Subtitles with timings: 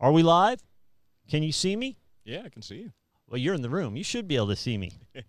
[0.00, 0.62] Are we live?
[1.28, 1.98] Can you see me?
[2.24, 2.92] Yeah, I can see you.
[3.28, 3.96] Well, you're in the room.
[3.96, 4.92] You should be able to see me.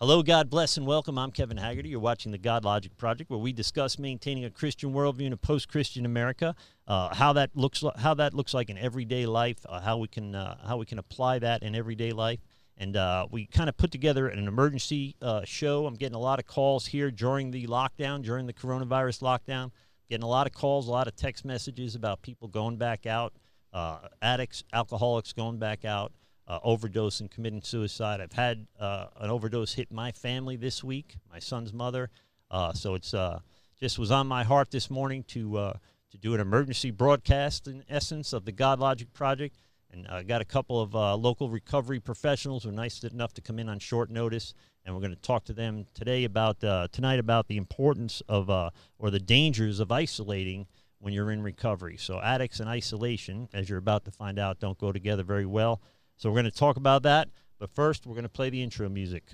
[0.00, 1.16] Hello, God bless and welcome.
[1.16, 1.90] I'm Kevin Haggerty.
[1.90, 6.04] You're watching the Godlogic Project, where we discuss maintaining a Christian worldview in a post-Christian
[6.04, 6.56] America,
[6.88, 10.08] uh, how that looks, li- how that looks like in everyday life, uh, how we
[10.08, 12.40] can, uh, how we can apply that in everyday life,
[12.76, 15.86] and uh, we kind of put together an emergency uh, show.
[15.86, 19.70] I'm getting a lot of calls here during the lockdown, during the coronavirus lockdown.
[20.08, 23.32] Getting a lot of calls, a lot of text messages about people going back out,
[23.72, 26.12] uh, addicts, alcoholics going back out
[26.46, 28.20] uh, overdose and committing suicide.
[28.20, 32.10] I've had uh, an overdose hit my family this week, my son's mother.
[32.50, 33.40] Uh, so it's uh,
[33.80, 35.76] just was on my heart this morning to uh,
[36.10, 39.56] to do an emergency broadcast, in essence, of the Godlogic Project.
[39.90, 43.58] And I got a couple of local recovery professionals who are nice enough to come
[43.58, 47.18] in on short notice, and we're going to talk to them today about uh, tonight
[47.18, 50.66] about the importance of uh, or the dangers of isolating
[50.98, 51.96] when you're in recovery.
[51.96, 55.80] So addicts and isolation, as you're about to find out, don't go together very well.
[56.16, 57.28] So we're going to talk about that.
[57.58, 59.24] But first, we're going to play the intro music.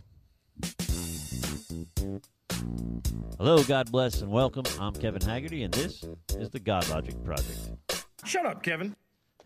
[3.39, 4.65] Hello, God bless and welcome.
[4.79, 6.05] I'm Kevin Haggerty, and this
[6.37, 8.05] is the Godlogic Project.
[8.25, 8.95] Shut up, Kevin.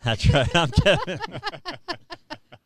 [0.02, 0.54] That's right.
[0.54, 1.20] I'm Kevin.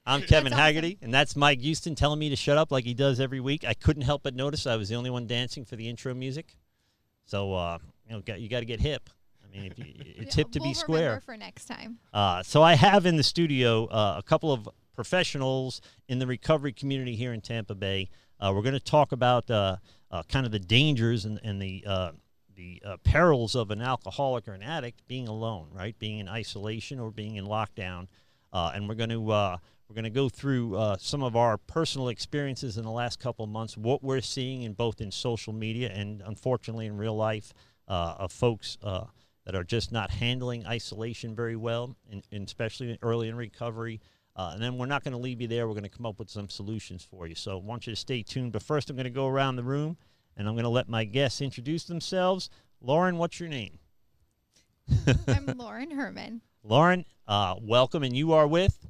[0.09, 3.21] I'm Kevin Haggerty, and that's Mike Houston telling me to shut up like he does
[3.21, 3.65] every week.
[3.65, 6.57] I couldn't help but notice I was the only one dancing for the intro music.
[7.27, 9.11] So, uh, you know, got- you got to get hip.
[9.45, 9.85] I mean, if you,
[10.17, 11.21] it's hip to we'll be square.
[11.21, 11.99] for next time.
[12.13, 16.73] Uh, so I have in the studio uh, a couple of professionals in the recovery
[16.73, 18.09] community here in Tampa Bay.
[18.41, 19.77] Uh, we're going to talk about uh,
[20.11, 22.13] uh, kind of the dangers and, and the uh,
[22.57, 25.97] the uh, perils of an alcoholic or an addict being alone, right?
[25.99, 28.09] Being in isolation or being in lockdown.
[28.53, 32.77] Uh, and we're going to we're going to go through some of our personal experiences
[32.77, 36.23] in the last couple of months, what we're seeing in both in social media and
[36.27, 37.55] unfortunately in real life
[37.87, 38.77] of folks
[39.49, 43.99] that are just not handling isolation very well, and, and especially early in recovery.
[44.37, 45.67] Uh, and then we're not going to leave you there.
[45.67, 47.35] We're going to come up with some solutions for you.
[47.35, 48.53] So I want you to stay tuned.
[48.53, 49.97] But first, I'm going to go around the room
[50.37, 52.51] and I'm going to let my guests introduce themselves.
[52.83, 53.79] Lauren, what's your name?
[55.27, 56.43] I'm Lauren Herman.
[56.63, 58.03] Lauren, uh, welcome.
[58.03, 58.87] And you are with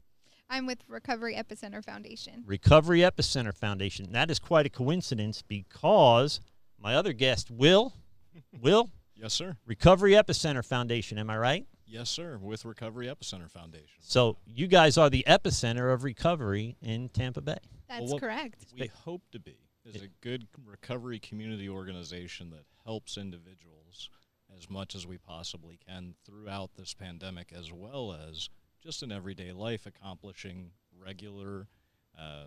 [0.50, 2.42] I'm with Recovery Epicenter Foundation.
[2.46, 4.12] Recovery Epicenter Foundation.
[4.12, 6.40] That is quite a coincidence because
[6.80, 7.92] my other guest, Will,
[8.60, 9.56] Will, Yes, sir.
[9.66, 11.18] Recovery Epicenter Foundation.
[11.18, 11.66] Am I right?
[11.86, 12.38] Yes, sir.
[12.40, 13.96] With Recovery Epicenter Foundation.
[13.98, 17.58] So you guys are the epicenter of recovery in Tampa Bay.
[17.88, 18.66] That's what- correct.
[18.78, 24.10] We hope to be is a good recovery community organization that helps individuals
[24.56, 28.48] as much as we possibly can throughout this pandemic, as well as
[28.82, 31.68] just in everyday life, accomplishing regular,
[32.18, 32.44] uh,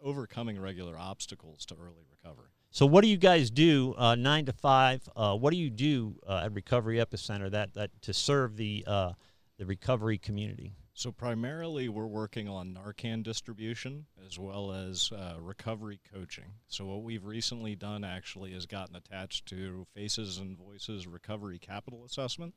[0.00, 2.50] overcoming regular obstacles to early recovery.
[2.70, 5.06] So what do you guys do uh, nine to five?
[5.14, 9.12] Uh, what do you do uh, at Recovery Epicenter that that to serve the uh,
[9.58, 10.74] the recovery community?
[10.94, 16.52] So primarily, we're working on Narcan distribution as well as uh, recovery coaching.
[16.68, 22.04] So what we've recently done actually is gotten attached to Faces and Voices Recovery Capital
[22.04, 22.54] Assessment,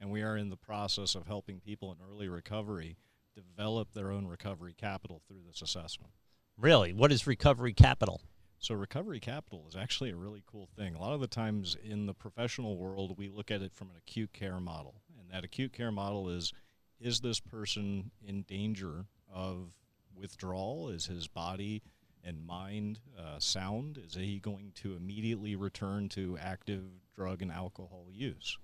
[0.00, 2.96] and we are in the process of helping people in early recovery
[3.34, 6.12] develop their own recovery capital through this assessment.
[6.56, 8.22] Really, what is recovery capital?
[8.58, 10.94] So recovery capital is actually a really cool thing.
[10.94, 13.96] A lot of the times in the professional world, we look at it from an
[13.96, 16.52] acute care model, and that acute care model is
[16.98, 19.74] is this person in danger of
[20.14, 20.88] withdrawal?
[20.88, 21.82] Is his body
[22.24, 23.98] and mind uh, sound?
[23.98, 26.84] Is he going to immediately return to active
[27.14, 28.58] drug and alcohol use?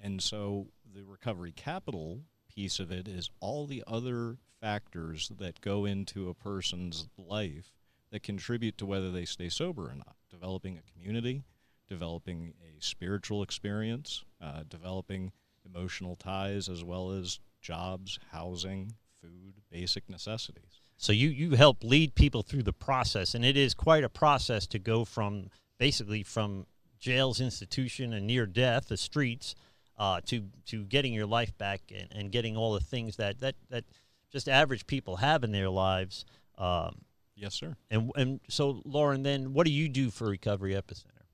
[0.00, 2.22] And so the recovery capital
[2.52, 7.72] piece of it is all the other factors that go into a person's life
[8.10, 10.16] that contribute to whether they stay sober or not.
[10.30, 11.44] Developing a community,
[11.88, 15.32] developing a spiritual experience, uh, developing
[15.64, 20.80] emotional ties, as well as jobs, housing, food, basic necessities.
[20.96, 24.66] So you you help lead people through the process, and it is quite a process
[24.68, 26.66] to go from basically from
[26.98, 29.54] jails, institution, and near death, the streets,
[30.00, 33.54] uh, to to getting your life back and, and getting all the things that that
[33.68, 33.84] that
[34.32, 36.24] just average people have in their lives.
[36.58, 37.02] Um,
[37.36, 37.76] Yes, sir.
[37.90, 41.24] and and so Lauren, then what do you do for Recovery Epicenter?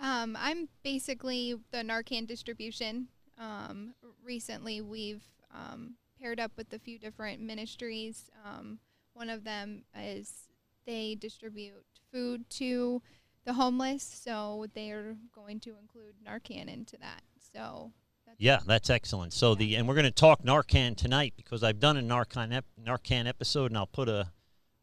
[0.00, 3.08] Um, I'm basically the Narcan distribution.
[3.38, 3.94] Um,
[4.24, 5.22] recently, we've
[5.54, 8.28] um, paired up with a few different ministries.
[8.44, 8.78] Um,
[9.14, 10.48] one of them is
[10.84, 13.00] they distribute food to
[13.44, 17.22] the homeless, so they're going to include Narcan into that.
[17.52, 18.01] So that's
[18.38, 19.32] Yeah, that's excellent.
[19.32, 22.64] So the and we're going to talk Narcan tonight because I've done a Narcan ep,
[22.82, 24.32] Narcan episode, and I'll put a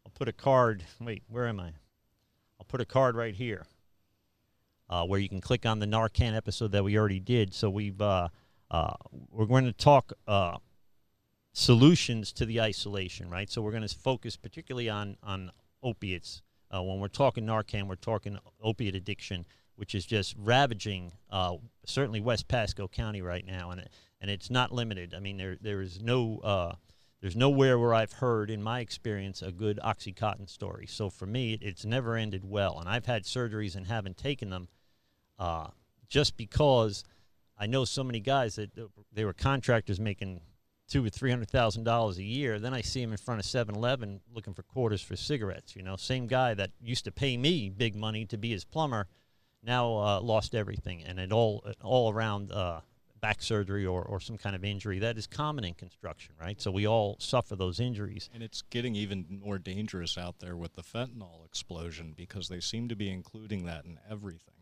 [0.04, 0.84] I'll put a card.
[1.00, 1.72] Wait, where am I?
[2.58, 3.66] I'll put a card right here,
[4.88, 7.52] uh, where you can click on the Narcan episode that we already did.
[7.52, 8.28] So we've uh,
[8.70, 8.94] uh,
[9.30, 10.56] we're going to talk uh,
[11.52, 13.50] solutions to the isolation, right?
[13.50, 15.50] So we're going to focus particularly on on
[15.82, 16.42] opiates.
[16.72, 19.44] Uh, when we're talking Narcan, we're talking opiate addiction,
[19.80, 21.56] which is just ravaging uh,
[21.86, 23.88] certainly West Pasco County right now, and
[24.20, 25.14] and it's not limited.
[25.14, 26.74] I mean, there there is no uh,
[27.22, 30.84] there's nowhere where I've heard, in my experience, a good OxyContin story.
[30.86, 34.68] So for me, it's never ended well, and I've had surgeries and haven't taken them
[35.38, 35.68] uh,
[36.10, 37.02] just because
[37.56, 38.72] I know so many guys that
[39.10, 40.42] they were contractors making
[40.90, 42.58] two or three hundred thousand dollars a year.
[42.58, 45.74] Then I see him in front of 7-Eleven looking for quarters for cigarettes.
[45.74, 49.06] You know, same guy that used to pay me big money to be his plumber,
[49.62, 52.80] now uh, lost everything, and it all all around uh,
[53.20, 56.60] back surgery or, or some kind of injury that is common in construction, right?
[56.60, 58.30] So we all suffer those injuries.
[58.32, 62.88] And it's getting even more dangerous out there with the fentanyl explosion because they seem
[62.88, 64.54] to be including that in everything.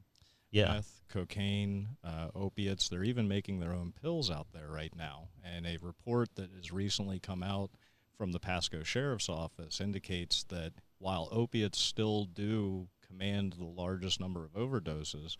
[0.50, 0.74] Yeah.
[0.74, 2.88] Meth, cocaine, uh, opiates.
[2.88, 5.28] They're even making their own pills out there right now.
[5.44, 7.70] And a report that has recently come out
[8.16, 14.44] from the Pasco Sheriff's Office indicates that while opiates still do command the largest number
[14.44, 15.36] of overdoses,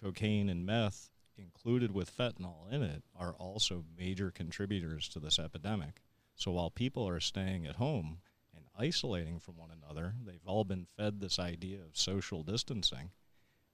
[0.00, 6.02] cocaine and meth, included with fentanyl in it, are also major contributors to this epidemic.
[6.34, 8.18] So while people are staying at home
[8.54, 13.10] and isolating from one another, they've all been fed this idea of social distancing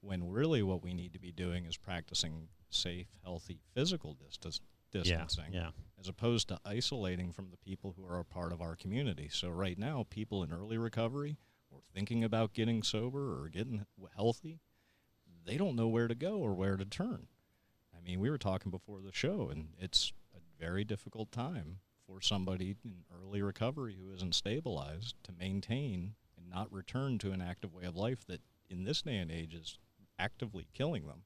[0.00, 4.60] when really what we need to be doing is practicing safe, healthy physical distance,
[4.92, 5.70] distancing, yeah.
[5.98, 9.28] as opposed to isolating from the people who are a part of our community.
[9.30, 11.38] So right now, people in early recovery
[11.70, 14.60] or thinking about getting sober or getting healthy,
[15.44, 17.28] they don't know where to go or where to turn.
[17.96, 22.20] I mean, we were talking before the show, and it's a very difficult time for
[22.20, 27.72] somebody in early recovery who isn't stabilized to maintain and not return to an active
[27.72, 29.78] way of life that in this day and age is
[30.18, 31.22] actively killing them.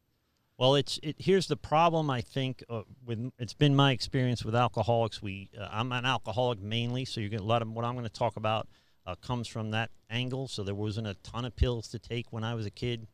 [0.57, 1.17] Well, it's it.
[1.19, 2.11] Here's the problem.
[2.11, 5.23] I think uh, with it's been my experience with alcoholics.
[5.23, 8.05] We uh, I'm an alcoholic mainly, so you get a lot of what I'm going
[8.05, 8.69] to talk about
[9.11, 10.49] uh, comes from that angle.
[10.49, 13.07] So there wasn't a ton of pills to take when I was a kid,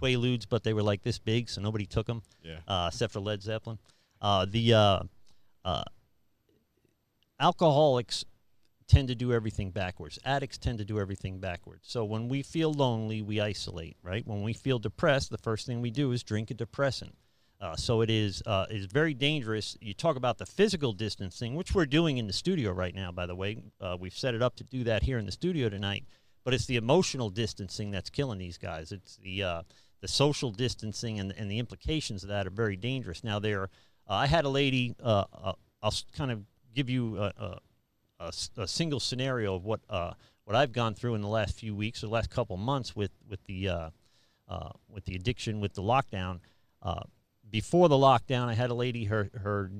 [0.00, 2.58] Quaaludes, but they were like this big, so nobody took them, Yeah.
[2.66, 3.78] uh, except for Led Zeppelin.
[4.20, 5.00] Uh, the uh,
[5.64, 5.84] uh,
[7.40, 8.24] alcoholics
[8.88, 10.18] tend to do everything backwards.
[10.24, 11.82] Addicts tend to do everything backwards.
[11.88, 14.26] So when we feel lonely, we isolate, right?
[14.26, 17.16] When we feel depressed, the first thing we do is drink a depressant.
[17.62, 19.78] Uh, so it is uh, is very dangerous.
[19.80, 23.12] You talk about the physical distancing, which we're doing in the studio right now.
[23.12, 25.68] By the way, uh, we've set it up to do that here in the studio
[25.68, 26.04] tonight.
[26.42, 28.90] But it's the emotional distancing that's killing these guys.
[28.90, 29.62] It's the uh,
[30.00, 33.22] the social distancing and, and the implications of that are very dangerous.
[33.22, 33.70] Now there,
[34.10, 34.96] uh, I had a lady.
[35.00, 35.24] Uh,
[35.84, 36.42] I'll kind of
[36.74, 37.60] give you a
[38.18, 42.08] a single scenario of what what I've gone through in the last few weeks or
[42.08, 43.92] the last couple months with with the
[44.88, 46.40] with the addiction with the lockdown.
[47.52, 49.70] Before the lockdown, I had a lady her her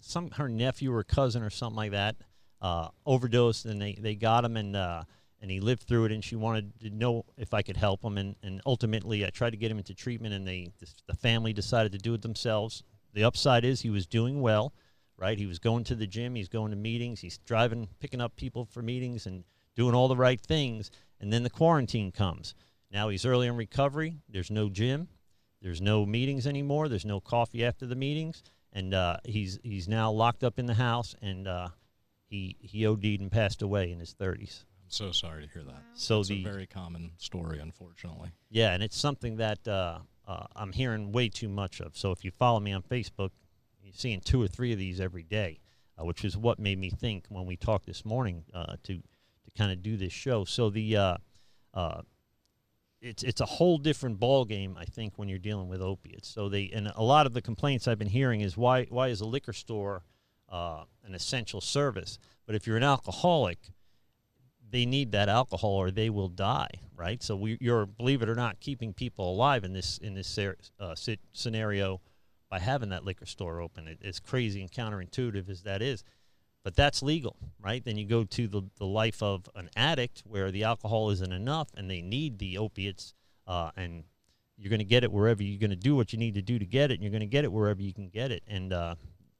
[0.00, 2.16] some her nephew or cousin or something like that
[2.62, 5.02] uh, overdosed, and they, they got him and uh,
[5.40, 8.16] and he lived through it, and she wanted to know if I could help him,
[8.16, 10.68] and, and ultimately I tried to get him into treatment, and they
[11.06, 12.82] the family decided to do it themselves.
[13.12, 14.72] The upside is he was doing well,
[15.18, 15.36] right?
[15.36, 18.64] He was going to the gym, he's going to meetings, he's driving, picking up people
[18.64, 19.44] for meetings, and
[19.76, 20.90] doing all the right things.
[21.20, 22.54] And then the quarantine comes.
[22.90, 24.18] Now he's early in recovery.
[24.28, 25.08] There's no gym.
[25.62, 26.88] There's no meetings anymore.
[26.88, 28.42] There's no coffee after the meetings,
[28.72, 31.68] and uh, he's he's now locked up in the house, and uh,
[32.28, 34.64] he he OD'd and passed away in his 30s.
[34.82, 35.82] I'm so sorry to hear that.
[35.94, 38.30] So It's the a very common story, unfortunately.
[38.50, 41.96] yeah, and it's something that uh, uh, I'm hearing way too much of.
[41.96, 43.30] So if you follow me on Facebook,
[43.82, 45.60] you're seeing two or three of these every day,
[45.98, 49.50] uh, which is what made me think when we talked this morning uh, to to
[49.56, 50.44] kind of do this show.
[50.44, 51.16] So the uh,
[51.74, 52.02] uh,
[53.02, 56.28] it's it's a whole different ball game, I think, when you're dealing with opiates.
[56.28, 59.20] So they and a lot of the complaints I've been hearing is why why is
[59.20, 60.04] a liquor store
[60.48, 62.18] uh, an essential service?
[62.46, 63.58] But if you're an alcoholic,
[64.70, 67.22] they need that alcohol or they will die, right?
[67.22, 70.94] So we, you're believe it or not keeping people alive in this in this uh,
[71.32, 72.00] scenario
[72.48, 73.88] by having that liquor store open.
[73.88, 76.04] It, it's crazy and counterintuitive as that is,
[76.64, 77.84] but that's legal, right?
[77.84, 81.68] Then you go to the the life of an addict where the alcohol isn't enough
[81.76, 83.14] and they need the opiates,
[83.46, 84.04] uh, and
[84.56, 86.58] you're going to get it wherever you're going to do what you need to do
[86.58, 88.72] to get it, and you're going to get it wherever you can get it, and
[88.72, 88.94] uh,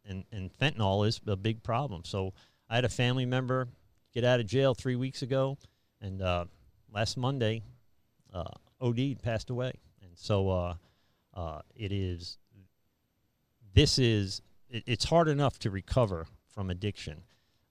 [0.05, 2.02] and and fentanyl is a big problem.
[2.05, 2.33] So
[2.69, 3.69] I had a family member
[4.12, 5.59] get out of jail three weeks ago,
[6.00, 6.47] and uh,
[6.93, 7.62] last Monday,
[8.35, 8.45] uh,
[8.81, 10.75] OD passed away, and so uh,
[11.35, 12.38] uh, it is.
[13.75, 17.23] This is it, it's hard enough to recover from addiction,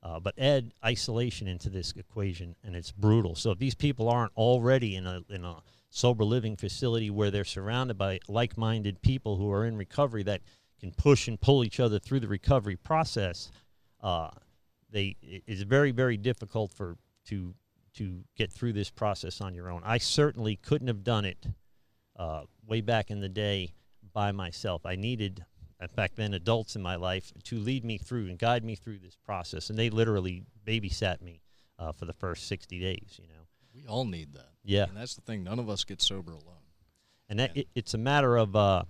[0.04, 3.36] uh, but add isolation into this equation, and it's brutal.
[3.36, 5.58] So if these people aren't already in a in a
[5.90, 10.42] sober living facility where they're surrounded by like-minded people who are in recovery that
[10.80, 13.52] can push and pull each other through the recovery process,
[14.02, 14.30] uh,
[14.90, 17.54] they it is very very difficult for to
[17.94, 19.82] to get through this process on your own.
[19.86, 21.46] I certainly couldn't have done it
[22.18, 23.74] uh, way back in the day
[24.14, 24.86] by myself.
[24.86, 25.46] I needed,
[25.82, 29.00] in fact, then adults in my life to lead me through and guide me through
[29.00, 31.42] this process, and they literally babysat me
[31.80, 33.20] uh, for the first sixty days.
[33.22, 33.42] You know,
[33.74, 34.50] We all need that.
[34.64, 35.44] yeah, And that's the thing.
[35.44, 36.64] None of us get sober alone.
[37.30, 37.62] and that, Yeah.
[37.62, 38.56] it, it's a matter of.
[38.56, 38.84] Uh,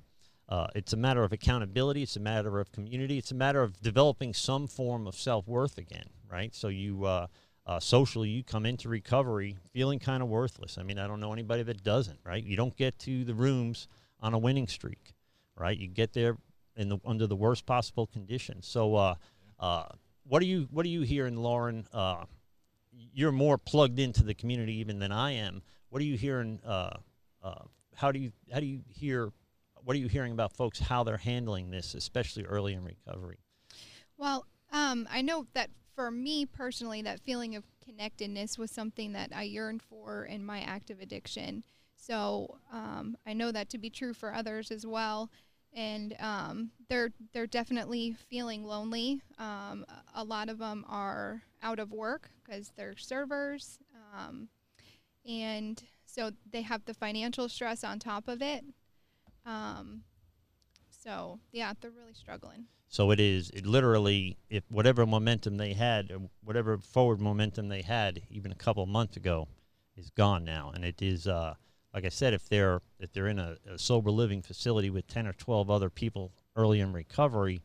[0.50, 2.04] uh, it's a matter of accountability.
[2.04, 3.18] It's a matter of community.
[3.18, 6.54] It's a matter of developing some form of self worth again, right?
[6.54, 7.28] So you uh,
[7.66, 10.78] uh, socially, you come into recovery feeling kind of worthless.
[10.78, 12.44] I mean, I don't know anybody that doesn't, right?
[12.44, 13.88] You don't get to the rooms
[14.20, 15.14] on a winning streak,
[15.56, 15.78] right?
[15.78, 16.36] You get there
[16.76, 18.68] in the under the worst possible conditions.
[18.68, 19.16] So, uh,
[19.60, 19.86] uh,
[20.24, 21.86] what are you what are you hearing, Lauren?
[21.94, 22.26] Uh,
[23.14, 25.62] you're more plugged into the community even than I am.
[25.90, 26.60] What are you hearing?
[26.66, 26.98] Uh,
[27.44, 27.64] uh,
[27.96, 29.32] how do you how do you hear?
[29.84, 33.40] What are you hearing about folks how they're handling this, especially early in recovery?
[34.18, 39.32] Well, um, I know that for me personally, that feeling of connectedness was something that
[39.36, 41.64] I yearned for in my active addiction.
[41.96, 45.30] So um, I know that to be true for others as well.
[45.74, 49.22] And um, they're they're definitely feeling lonely.
[49.40, 53.80] Um, a- lot of them are out of work because they're servers,
[54.14, 54.50] um,
[55.26, 58.66] and so they have the financial stress on top of it.
[59.46, 60.04] Um,
[60.90, 62.66] so yeah, they're really struggling.
[62.90, 67.82] So it is it literally if whatever momentum they had, or whatever forward momentum they
[67.82, 69.48] had even a couple months ago,
[69.96, 71.54] is gone now, and it is uh,
[71.94, 75.28] like I said, if they're if they're in a, a sober living facility with ten
[75.28, 77.62] or twelve other people early in recovery,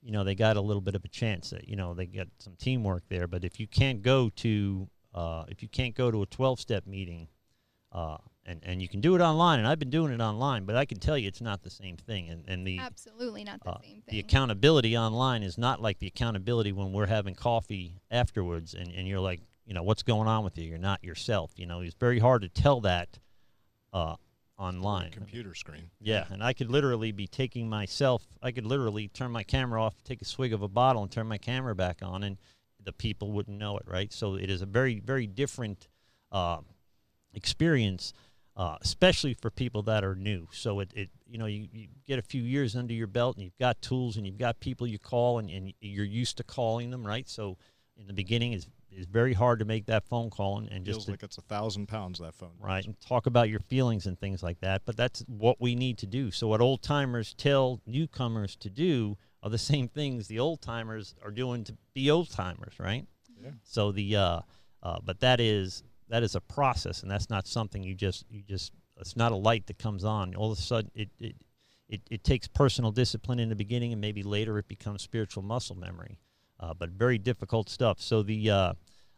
[0.00, 2.28] you know they got a little bit of a chance that you know they get
[2.38, 3.26] some teamwork there.
[3.26, 6.86] But if you can't go to uh, if you can't go to a twelve step
[6.86, 7.28] meeting,
[7.90, 10.76] uh, and and you can do it online, and I've been doing it online, but
[10.76, 13.70] I can tell you it's not the same thing, and and the Absolutely not the
[13.70, 14.02] uh, same thing.
[14.08, 19.08] the accountability online is not like the accountability when we're having coffee afterwards and, and
[19.08, 20.64] you're like, you know, what's going on with you?
[20.64, 21.52] You're not yourself.
[21.56, 23.18] You know, it's very hard to tell that
[23.92, 24.16] uh,
[24.58, 25.10] online.
[25.10, 25.90] Computer screen.
[26.00, 29.94] Yeah, and I could literally be taking myself, I could literally turn my camera off,
[30.04, 32.38] take a swig of a bottle, and turn my camera back on, and
[32.84, 34.12] the people wouldn't know it, right?
[34.12, 35.88] So it is a very, very different
[36.30, 36.58] uh,
[37.34, 38.12] experience,
[38.56, 40.48] uh, especially for people that are new.
[40.52, 43.44] So it, it you know, you, you get a few years under your belt, and
[43.44, 46.90] you've got tools, and you've got people you call, and, and you're used to calling
[46.90, 47.28] them, right?
[47.28, 47.56] So
[47.96, 50.96] in the beginning, it's, it's very hard to make that phone call and, and just
[50.98, 52.50] Feels to like it's a thousand pounds that phone.
[52.60, 55.98] right and talk about your feelings and things like that but that's what we need
[55.98, 60.38] to do so what old timers tell newcomers to do are the same things the
[60.38, 63.06] old timers are doing to be old timers right
[63.42, 63.50] Yeah.
[63.64, 64.40] so the uh,
[64.82, 68.42] uh, but that is that is a process and that's not something you just you
[68.42, 71.34] just it's not a light that comes on all of a sudden it it,
[71.88, 75.76] it, it takes personal discipline in the beginning and maybe later it becomes spiritual muscle
[75.76, 76.18] memory
[76.62, 78.72] uh, but very difficult stuff so the uh,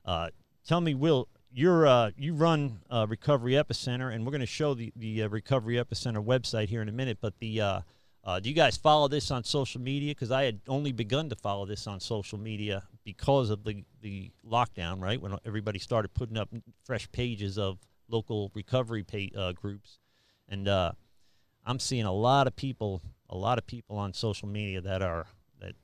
[0.04, 0.28] uh,
[0.66, 4.74] tell me will you're uh, you run uh, recovery epicenter and we're going to show
[4.74, 7.80] the, the uh, recovery epicenter website here in a minute but the uh,
[8.24, 10.12] uh, do you guys follow this on social media?
[10.12, 14.30] Because I had only begun to follow this on social media because of the, the
[14.48, 15.20] lockdown, right?
[15.20, 16.48] When everybody started putting up
[16.84, 19.98] fresh pages of local recovery pay, uh, groups,
[20.48, 20.92] and uh,
[21.66, 25.26] I'm seeing a lot of people, a lot of people on social media that are
[25.60, 25.74] that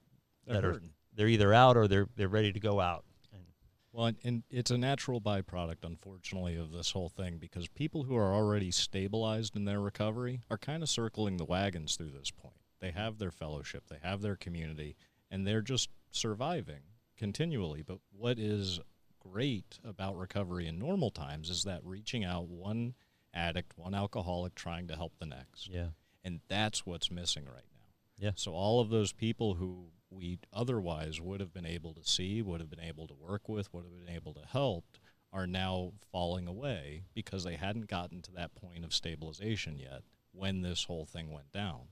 [0.46, 0.80] They're that are.
[1.14, 3.04] They're either out or they're they're ready to go out.
[3.32, 3.44] And
[3.92, 8.16] Well, and, and it's a natural byproduct, unfortunately, of this whole thing because people who
[8.16, 12.56] are already stabilized in their recovery are kind of circling the wagons through this point.
[12.80, 14.96] They have their fellowship, they have their community,
[15.30, 16.80] and they're just surviving
[17.16, 17.82] continually.
[17.82, 18.80] But what is
[19.20, 22.94] great about recovery in normal times is that reaching out one
[23.34, 25.68] addict, one alcoholic, trying to help the next.
[25.68, 25.88] yeah,
[26.24, 27.84] And that's what's missing right now.
[28.18, 28.32] Yeah.
[28.34, 32.60] So all of those people who we otherwise would have been able to see, would
[32.60, 34.84] have been able to work with, would have been able to help,
[35.32, 40.02] are now falling away because they hadn't gotten to that point of stabilization yet
[40.32, 41.82] when this whole thing went down.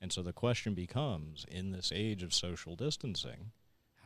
[0.00, 3.52] And so the question becomes in this age of social distancing,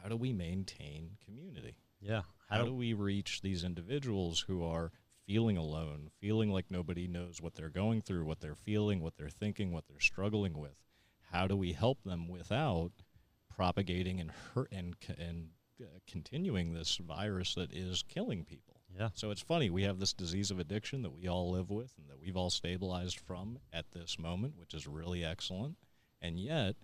[0.03, 1.77] how do we maintain community?
[2.01, 2.23] yeah.
[2.49, 4.93] How do we reach these individuals who are
[5.27, 9.31] feeling alone, feeling like nobody knows what they're going through, what they're feeling, what they're
[9.31, 10.77] thinking, what they're struggling with?
[11.31, 12.93] How do we help them without
[13.57, 15.49] propagating and hurt and and
[15.81, 18.81] uh, continuing this virus that is killing people?
[18.99, 19.09] yeah.
[19.15, 22.09] So it's funny we have this disease of addiction that we all live with and
[22.11, 25.77] that we've all stabilized from at this moment, which is really excellent.
[26.21, 26.77] And yet,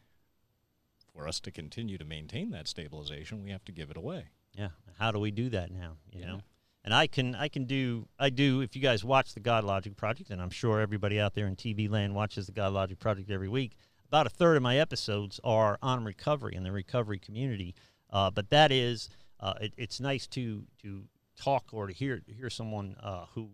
[1.12, 4.28] for us to continue to maintain that stabilization, we have to give it away.
[4.54, 4.68] Yeah.
[4.98, 5.96] How do we do that now?
[6.12, 6.26] You Yeah.
[6.26, 6.40] know?
[6.84, 10.30] And I can I can do I do if you guys watch the Godlogic Project,
[10.30, 13.76] and I'm sure everybody out there in TV land watches the Godlogic Project every week.
[14.08, 17.74] About a third of my episodes are on recovery and the recovery community.
[18.10, 19.08] Uh, but that is,
[19.40, 21.04] uh, it, it's nice to to
[21.36, 23.50] talk or to hear hear someone uh, who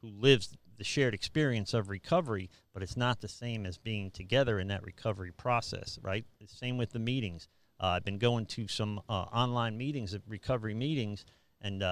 [0.00, 4.60] who lives the shared experience of recovery, but it's not the same as being together
[4.60, 6.24] in that recovery process, right?
[6.40, 7.48] The same with the meetings.
[7.80, 11.24] Uh, I've been going to some uh, online meetings, recovery meetings,
[11.60, 11.82] and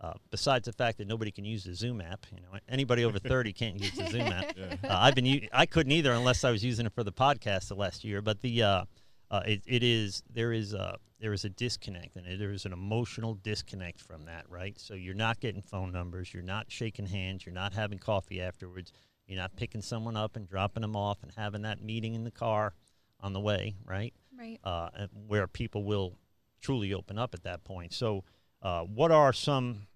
[0.00, 3.18] uh, besides the fact that nobody can use the Zoom app, you know, anybody over
[3.18, 4.56] 30 can't use the Zoom app.
[4.56, 4.74] Yeah.
[4.84, 7.68] Uh, I've been, u- I couldn't either unless I was using it for the podcast
[7.68, 8.20] the last year.
[8.20, 8.84] But the, uh,
[9.30, 12.72] uh it, it is, there is a, there is a disconnect, and there is an
[12.72, 14.78] emotional disconnect from that, right?
[14.78, 18.92] So you're not getting phone numbers, you're not shaking hands, you're not having coffee afterwards,
[19.26, 22.30] you're not picking someone up and dropping them off and having that meeting in the
[22.30, 22.74] car
[23.20, 24.12] on the way, right?
[24.38, 24.58] Right.
[24.62, 24.90] Uh,
[25.26, 26.18] where people will
[26.60, 27.94] truly open up at that point.
[27.94, 28.24] So
[28.66, 29.86] uh, what are some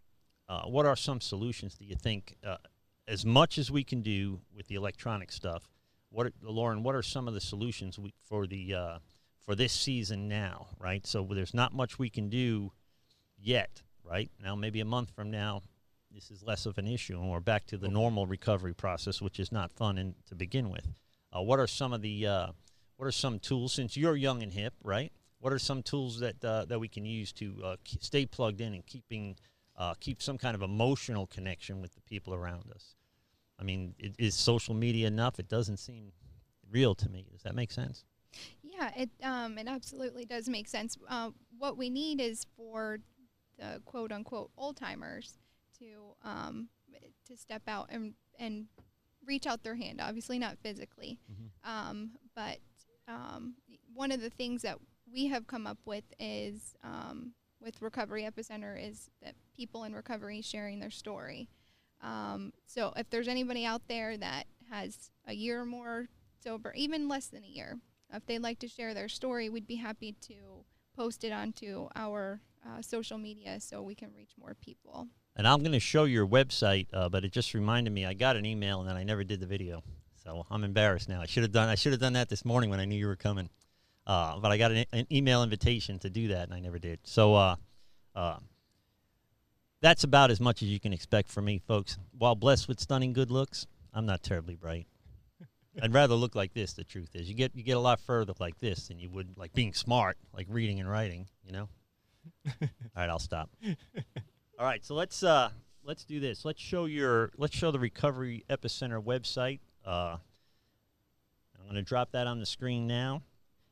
[0.48, 2.56] uh, what are some solutions do you think uh,
[3.08, 5.68] as much as we can do with the electronic stuff
[6.10, 8.98] what are, lauren what are some of the solutions we, for the uh,
[9.44, 11.04] for this season now right?
[11.04, 12.70] So there's not much we can do
[13.36, 14.30] yet right?
[14.40, 15.62] Now maybe a month from now
[16.12, 19.40] this is less of an issue and we're back to the normal recovery process which
[19.40, 20.86] is not fun in, to begin with.
[21.32, 22.24] Uh, what are some of the
[22.96, 26.44] what are some tools since you're young and hip right what are some tools that
[26.44, 29.36] uh, that we can use to uh, stay plugged in and keeping
[29.76, 32.94] uh, keep some kind of emotional connection with the people around us?
[33.58, 35.38] I mean, it, is social media enough?
[35.38, 36.12] It doesn't seem
[36.70, 37.26] real to me.
[37.32, 38.04] Does that make sense?
[38.62, 40.96] Yeah, it um, it absolutely does make sense.
[41.08, 43.00] Uh, what we need is for
[43.58, 45.38] the quote unquote old timers
[45.78, 46.68] to um,
[47.26, 48.66] to step out and and
[49.26, 50.00] reach out their hand.
[50.00, 51.70] Obviously, not physically, mm-hmm.
[51.70, 52.58] um, but
[53.08, 53.54] um,
[53.92, 54.78] one of the things that
[55.12, 60.40] we have come up with is um, with Recovery Epicenter is that people in recovery
[60.40, 61.48] sharing their story.
[62.02, 66.08] Um, so if there's anybody out there that has a year or more
[66.42, 67.78] sober, even less than a year,
[68.12, 70.64] if they'd like to share their story, we'd be happy to
[70.96, 75.08] post it onto our uh, social media so we can reach more people.
[75.36, 78.36] And I'm going to show your website, uh, but it just reminded me I got
[78.36, 79.82] an email and then I never did the video,
[80.24, 81.20] so I'm embarrassed now.
[81.20, 83.06] I should have done I should have done that this morning when I knew you
[83.06, 83.48] were coming.
[84.10, 86.98] Uh, but I got an, an, email invitation to do that, and I never did.
[87.04, 87.54] So uh,
[88.16, 88.38] uh,
[89.80, 91.96] that's about as much as you can expect from me, folks.
[92.18, 94.88] While blessed with stunning good looks, I'm not terribly bright.
[95.80, 96.72] I'd rather look like this.
[96.72, 99.38] The truth is, you get you get a lot further like this than you would
[99.38, 101.28] like being smart, like reading and writing.
[101.44, 101.68] You know.
[102.60, 103.48] All right, I'll stop.
[104.58, 105.50] All right, so let's uh,
[105.84, 106.44] let's do this.
[106.44, 109.60] Let's show your let's show the Recovery Epicenter website.
[109.86, 110.16] Uh,
[111.56, 113.22] I'm going to drop that on the screen now.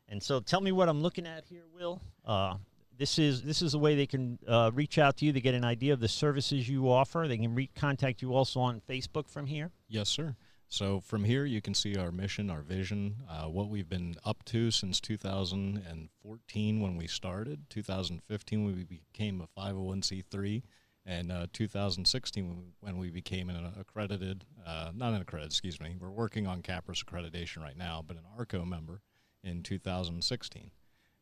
[0.08, 2.00] And so tell me what I'm looking at here, Will.
[2.24, 2.56] Uh,
[2.96, 5.54] this is this is the way they can uh, reach out to you to get
[5.54, 7.26] an idea of the services you offer.
[7.28, 9.70] They can re- contact you also on Facebook from here.
[9.88, 10.34] Yes, sir.
[10.70, 14.44] So from here, you can see our mission, our vision, uh, what we've been up
[14.46, 17.70] to since 2014 when we started.
[17.70, 20.62] 2015 when we became a 501c3,
[21.06, 25.96] and uh, 2016 when we became an accredited, uh, not an accredited, excuse me.
[25.98, 29.00] We're working on CAPRSS accreditation right now, but an ARCO member
[29.42, 30.70] in 2016.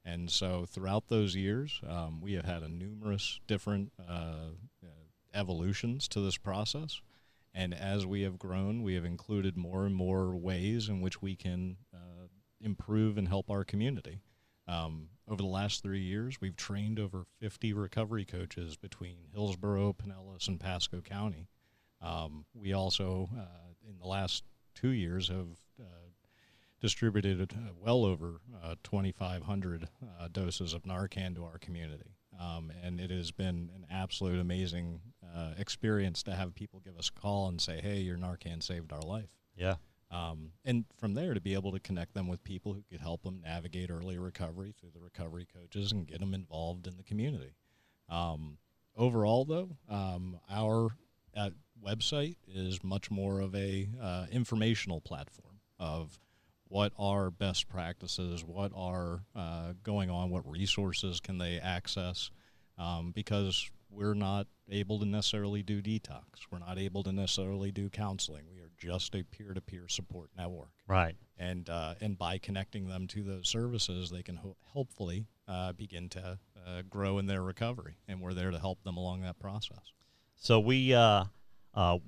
[0.04, 4.50] And so throughout those years, um, we have had a numerous different uh,
[5.34, 7.00] evolutions to this process.
[7.54, 11.36] And as we have grown, we have included more and more ways in which we
[11.36, 12.28] can uh,
[12.60, 14.20] improve and help our community.
[14.68, 20.48] Um, over the last three years, we've trained over 50 recovery coaches between Hillsborough, Pinellas,
[20.48, 21.48] and Pasco County.
[22.00, 25.48] Um, we also, uh, in the last two years, have
[25.80, 26.05] uh,
[26.80, 29.88] distributed uh, well over uh, 2,500
[30.20, 32.16] uh, doses of Narcan to our community.
[32.38, 35.00] Um, and it has been an absolute amazing
[35.34, 38.92] uh, experience to have people give us a call and say, hey, your Narcan saved
[38.92, 39.30] our life.
[39.56, 39.76] Yeah.
[40.10, 43.22] Um, and from there, to be able to connect them with people who could help
[43.22, 47.54] them navigate early recovery through the recovery coaches and get them involved in the community.
[48.08, 48.58] Um,
[48.96, 50.90] overall, though, um, our
[51.36, 51.50] uh,
[51.84, 56.18] website is much more of a uh, informational platform of
[56.68, 62.30] what are best practices, what are uh, going on, what resources can they access,
[62.78, 66.22] um, because we're not able to necessarily do detox.
[66.50, 68.44] We're not able to necessarily do counseling.
[68.52, 70.70] We are just a peer-to-peer support network.
[70.88, 71.16] Right.
[71.38, 76.08] And uh, and by connecting them to those services, they can ho- hopefully uh, begin
[76.10, 79.92] to uh, grow in their recovery, and we're there to help them along that process.
[80.34, 81.24] So we uh,
[81.74, 81.98] uh,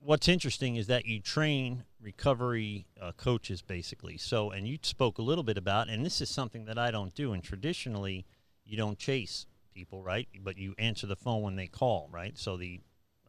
[0.00, 4.16] what's interesting is that you train recovery uh, coaches basically.
[4.16, 7.12] So, and you spoke a little bit about, and this is something that I don't
[7.14, 7.32] do.
[7.32, 8.24] And traditionally,
[8.64, 10.28] you don't chase people, right?
[10.40, 12.38] But you answer the phone when they call, right?
[12.38, 12.80] So the,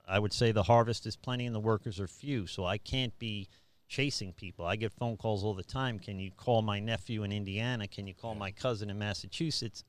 [0.07, 2.45] I would say the harvest is plenty and the workers are few.
[2.45, 3.49] So I can't be
[3.87, 4.63] chasing people.
[4.63, 5.97] I get phone calls all the time.
[5.97, 7.87] Can you call my nephew in Indiana?
[7.87, 9.83] Can you call my cousin in Massachusetts?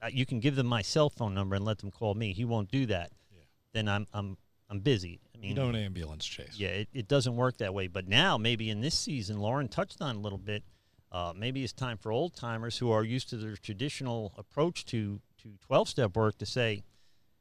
[0.00, 2.32] Uh, you can give them my cell phone number and let them call me.
[2.32, 3.10] He won't do that.
[3.30, 3.42] Yeah.
[3.74, 4.38] Then I'm I'm
[4.70, 5.20] I'm busy.
[5.34, 6.54] I mean, You don't ambulance chase.
[6.56, 7.86] yeah, it, it doesn't work that way.
[7.86, 10.62] But now, maybe in this season, Lauren touched on a little bit.
[11.10, 15.20] Uh, maybe it's time for old timers who are used to their traditional approach to
[15.42, 16.82] to twelve step work to say,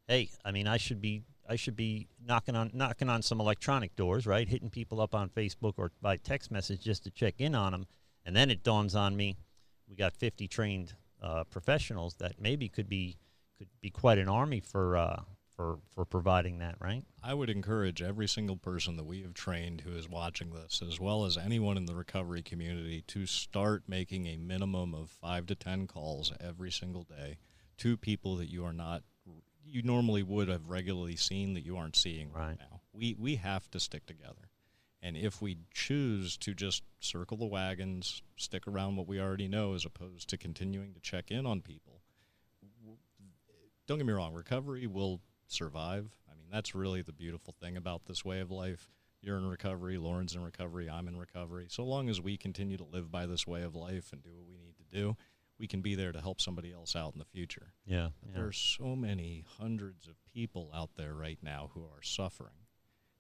[0.08, 3.96] "Hey, I mean, I should be I should be knocking on knocking on some electronic
[3.98, 4.48] doors, right?
[4.48, 7.88] Hitting people up on Facebook or by text message just to check in on them."
[8.26, 9.36] And then it dawns on me,
[9.90, 13.18] we got fifty trained uh, professionals that maybe could be
[13.58, 15.24] could be quite an army for uh,
[15.58, 17.04] for for providing that, right?
[17.24, 21.00] I would encourage every single person that we have trained who is watching this, as
[21.00, 25.56] well as anyone in the recovery community, to start making a minimum of five to
[25.56, 27.39] 10 calls every single day
[27.78, 29.02] to people that you are not,
[29.65, 32.60] you normally would have regularly seen that you aren't seeing right, Right.
[32.60, 32.82] now.
[32.93, 34.50] We, we have to stick together.
[35.02, 39.74] And if we choose to just circle the wagons, stick around what we already know,
[39.74, 42.02] as opposed to continuing to check in on people,
[43.88, 46.10] don't get me wrong, recovery will survive.
[46.29, 48.89] I mean, that's really the beautiful thing about this way of life.
[49.21, 51.67] You're in recovery, Lauren's in recovery, I'm in recovery.
[51.69, 54.47] So long as we continue to live by this way of life and do what
[54.47, 55.17] we need to do,
[55.60, 57.73] we can be there to help somebody else out in the future.
[57.86, 62.03] Yeah, But There are so many hundreds of people out there right now who are
[62.03, 62.53] suffering.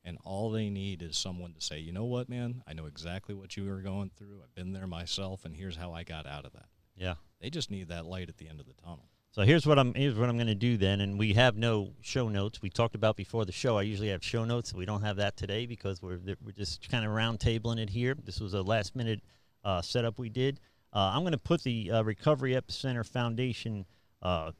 [0.03, 3.35] And all they need is someone to say, you know what, man, I know exactly
[3.35, 4.41] what you are going through.
[4.41, 6.67] I've been there myself, and here's how I got out of that.
[6.95, 7.15] yeah.
[7.41, 9.09] They just need that light at the end of the tunnel.
[9.37, 11.93] So here's what I'm here's what I'm going to do then, and we have no
[12.01, 12.59] show notes.
[12.59, 13.77] We talked about before the show.
[13.77, 14.73] I usually have show notes.
[14.73, 18.15] We don't have that today because we're we're just kind of round tabling it here.
[18.25, 19.21] This was a last minute
[19.63, 20.59] uh, setup we did.
[20.91, 23.85] Uh, I'm going to put the uh, Recovery Epicenter Foundation
[24.23, 24.53] uh,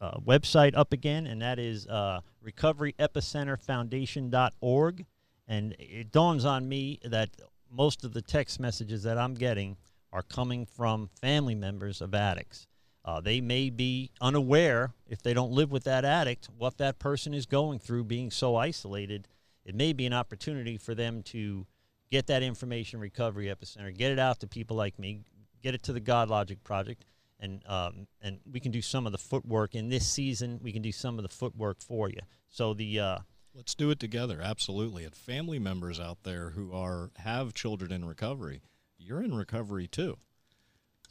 [0.00, 5.06] uh, website up again, and that is uh, recoveryepicenterfoundation.org.
[5.46, 7.28] And it dawns on me that
[7.70, 9.76] most of the text messages that I'm getting
[10.10, 12.66] are coming from family members of addicts.
[13.04, 17.34] Uh, they may be unaware, if they don't live with that addict, what that person
[17.34, 19.26] is going through being so isolated.
[19.64, 21.66] It may be an opportunity for them to
[22.10, 25.22] get that information, Recovery Epicenter, get it out to people like me,
[25.62, 27.04] get it to the Godlogic Project,
[27.40, 30.60] and um, and we can do some of the footwork in this season.
[30.62, 32.20] We can do some of the footwork for you.
[32.48, 33.18] So the uh,
[33.54, 35.04] Let's do it together, absolutely.
[35.04, 38.62] And family members out there who are have children in recovery,
[38.96, 40.18] you're in recovery too.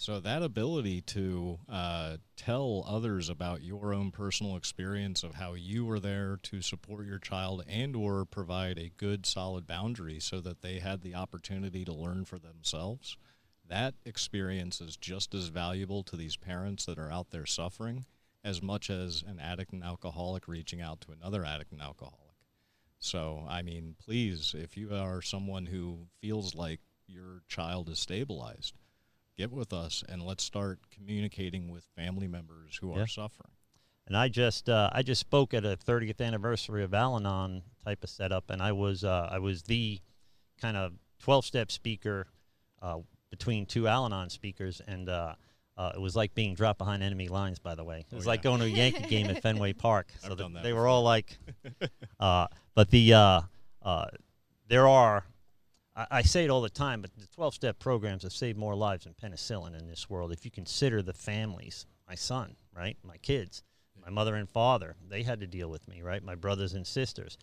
[0.02, 5.86] So that ability to uh, tell others about your own personal experience of how you
[5.86, 10.64] were there to support your child and or provide a good solid boundary so that
[10.64, 13.16] they had the opportunity to learn for themselves,
[13.70, 18.04] that experience is just as valuable to these parents that are out there suffering
[18.44, 22.34] as much as an addict and alcoholic reaching out to another addict and alcoholic.
[22.98, 28.74] So, I mean, please, if you are someone who feels like your child is stabilized,
[29.38, 33.04] get with us and let's start communicating with family members who Yeah.
[33.04, 33.52] are suffering.
[34.08, 38.10] And I just uh, I just spoke at a 30th anniversary of Al-Anon type of
[38.10, 40.00] setup, and I was uh, I was the
[40.60, 42.28] kind of 12 step speaker
[42.82, 42.98] uh,
[43.30, 45.36] between two Al-Anon speakers, and uh,
[45.78, 47.60] uh, it was like being dropped behind enemy lines.
[47.60, 48.44] By the way, it Oh, was like yeah.
[48.44, 50.08] going to a Yankee game at Fenway Park.
[50.20, 51.38] So I've that done that they were all like,
[52.20, 53.42] uh, but the uh,
[53.84, 54.06] uh,
[54.68, 55.26] there are.
[55.96, 58.76] I I say it all the time, but the 12 step programs have saved more
[58.76, 60.32] lives than penicillin in this world.
[60.32, 62.98] If you consider the families, my son, right?
[63.04, 63.64] My kids,
[64.02, 66.24] my mother and father, they had to deal with me, right?
[66.24, 67.38] My brothers and sisters.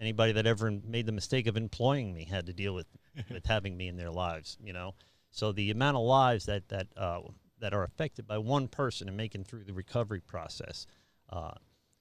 [0.00, 2.86] Anybody that ever made the mistake of employing me had to deal with,
[3.30, 4.94] with having me in their lives, you know?
[5.30, 7.20] So the amount of lives that, that, uh,
[7.60, 10.86] that are affected by one person and making through the recovery process
[11.30, 11.52] uh,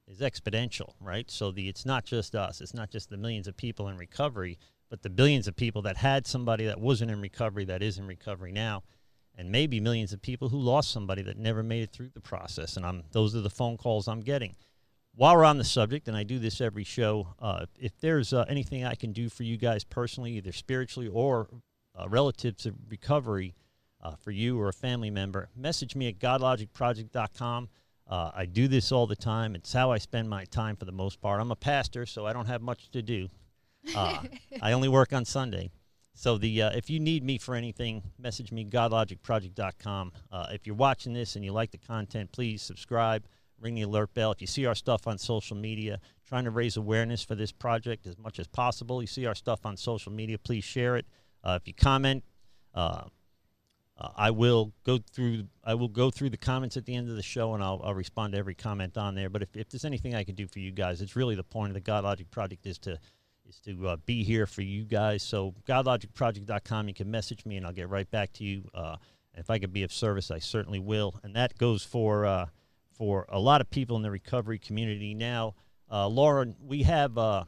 [0.07, 1.29] is exponential, right?
[1.29, 4.57] So the it's not just us, it's not just the millions of people in recovery,
[4.89, 8.07] but the billions of people that had somebody that wasn't in recovery that is in
[8.07, 8.83] recovery now,
[9.35, 12.77] and maybe millions of people who lost somebody that never made it through the process.
[12.77, 14.55] And I'm those are the phone calls I'm getting.
[15.13, 18.45] While we're on the subject, and I do this every show, uh, if there's uh,
[18.47, 21.47] anything I can do for you guys personally, either spiritually or
[21.99, 23.55] uh, relative to recovery,
[24.01, 27.69] uh, for you or a family member, message me at godlogicproject.com.
[28.09, 29.55] Uh, I do this all the time.
[29.55, 31.41] It's how I spend my time for the most part.
[31.41, 33.27] I'm a pastor, so I don't have much to do.
[33.95, 34.23] Uh,
[34.61, 35.71] I only work on Sunday.
[36.13, 40.11] So the uh, if you need me for anything, message me godlogicproject.com.
[40.31, 43.25] Uh, if you're watching this and you like the content, please subscribe,
[43.61, 44.31] ring the alert bell.
[44.31, 48.07] If you see our stuff on social media, trying to raise awareness for this project
[48.07, 49.01] as much as possible.
[49.01, 51.05] You see our stuff on social media, please share it.
[51.43, 52.23] Uh, if you comment,
[52.73, 53.03] uh,
[53.99, 55.45] uh, I will go through.
[55.63, 57.95] I will go through the comments at the end of the show, and I'll, I'll
[57.95, 59.29] respond to every comment on there.
[59.29, 61.69] But if, if there's anything I can do for you guys, it's really the point
[61.69, 62.99] of the Godlogic Project is to
[63.47, 65.23] is to uh, be here for you guys.
[65.23, 68.69] So godlogicproject.com, you can message me and I'll get right back to you.
[68.73, 68.97] Uh,
[69.33, 71.15] and if I could be of service, I certainly will.
[71.23, 72.47] And that goes for uh,
[72.91, 75.55] for a lot of people in the recovery community now.
[75.89, 77.45] Uh, Lauren, we have uh,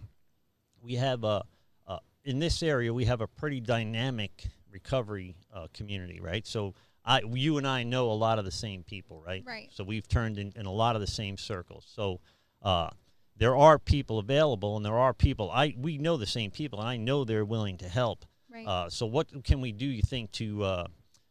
[0.81, 1.41] we have uh,
[1.87, 6.45] uh, in this area we have a pretty dynamic recovery uh, community, right?
[6.45, 9.43] So I, you and I know a lot of the same people, right?
[9.45, 9.69] Right.
[9.73, 11.89] So we've turned in, in a lot of the same circles.
[11.93, 12.19] So
[12.61, 12.89] uh,
[13.39, 16.87] there are people available, and there are people I we know the same people, and
[16.87, 18.25] I know they're willing to help.
[18.53, 18.67] Right.
[18.67, 19.85] Uh, so what can we do?
[19.85, 20.87] You think to uh,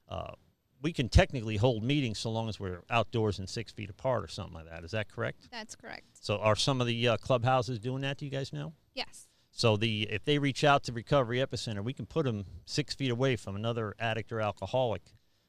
[0.09, 0.33] uh,
[0.83, 4.29] we can technically hold meetings so long as we're outdoors and six feet apart or
[4.29, 4.85] something like that.
[4.85, 5.49] Is that correct?
[5.51, 6.07] That's correct.
[6.21, 8.17] So are some of the uh, clubhouses doing that?
[8.17, 8.73] Do you guys know?
[8.95, 9.29] Yes.
[9.51, 13.11] So the if they reach out to Recovery Epicenter, we can put them six feet
[13.11, 15.03] away from another addict or alcoholic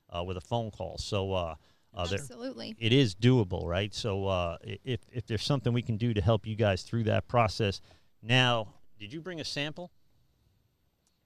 [0.09, 0.97] uh, with a phone call.
[0.97, 1.55] So
[1.99, 2.75] uh, Absolutely.
[2.79, 3.93] it is doable, right?
[3.93, 7.27] So uh, if if there's something we can do to help you guys through that
[7.27, 7.81] process,
[8.21, 8.67] now
[8.99, 9.91] did you bring a sample?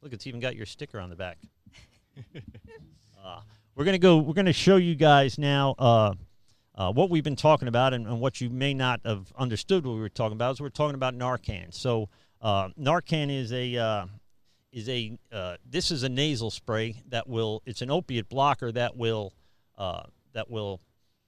[0.02, 1.38] Look, it's even got your sticker on the back.
[3.24, 3.40] uh,
[3.76, 4.18] we're gonna go.
[4.18, 6.14] We're gonna show you guys now uh,
[6.76, 9.94] uh, what we've been talking about, and, and what you may not have understood what
[9.94, 10.54] we were talking about.
[10.54, 11.74] Is we're talking about Narcan.
[11.74, 12.10] So
[12.42, 14.06] uh, Narcan is a uh,
[14.72, 17.62] is a uh, this is a nasal spray that will.
[17.66, 19.34] It's an opiate blocker that will
[19.78, 20.82] uh, that will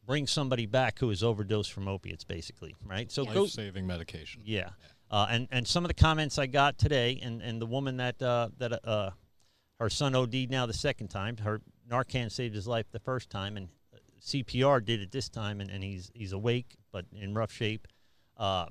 [0.06, 3.12] bring somebody back who is overdosed from opiates, basically, right?
[3.12, 4.42] So go, Life-saving medication.
[4.46, 4.70] yeah,
[5.10, 8.22] uh, and and some of the comments I got today, and and the woman that
[8.22, 9.12] uh, that uh,
[9.80, 11.38] her son OD'd now the second time.
[11.38, 13.70] Her Narcan saved his life the first time, and
[14.22, 17.88] CPR did it this time, and, and he's he's awake but in rough shape.
[18.38, 18.66] Uh,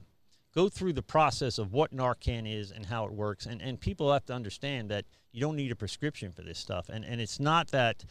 [0.55, 4.12] go through the process of what Narcan is and how it works, and and people
[4.12, 7.38] have to understand that you don't need a prescription for this stuff, and and it's
[7.40, 8.05] not that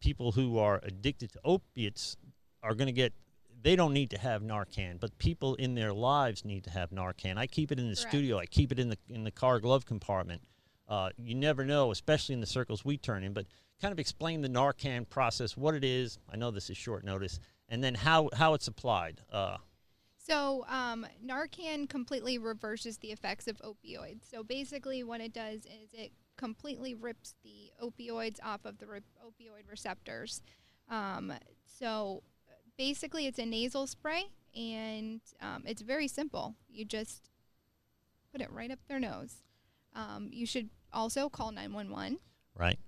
[0.00, 2.16] people who are addicted to opiates
[2.62, 3.12] are going to get
[3.60, 7.36] they don't need to have Narcan, but people in their lives need to have Narcan.
[7.36, 8.10] I keep it in the Correct.
[8.10, 8.38] studio.
[8.38, 10.42] I keep it in the in the car glove compartment.
[10.88, 13.32] Uh, you never know, especially in the circles we turn in.
[13.32, 13.46] But
[13.80, 16.18] kind of explain the Narcan process, what it is.
[16.32, 19.20] I know this is short notice, and then how how it's applied.
[19.30, 19.56] Uh,
[20.16, 24.30] So, um, Narcan completely reverses the effects of opioids.
[24.30, 29.00] So, basically, what it does is it completely rips the opioids off of the re-
[29.22, 30.40] opioid receptors.
[30.88, 31.34] Um,
[31.66, 32.22] so,
[32.78, 34.24] basically, it's a nasal spray,
[34.56, 36.54] and um, it's very simple.
[36.70, 37.28] You just
[38.32, 39.42] put it right up their nose.
[39.94, 42.18] Um, you should also call 911
[42.56, 42.78] right.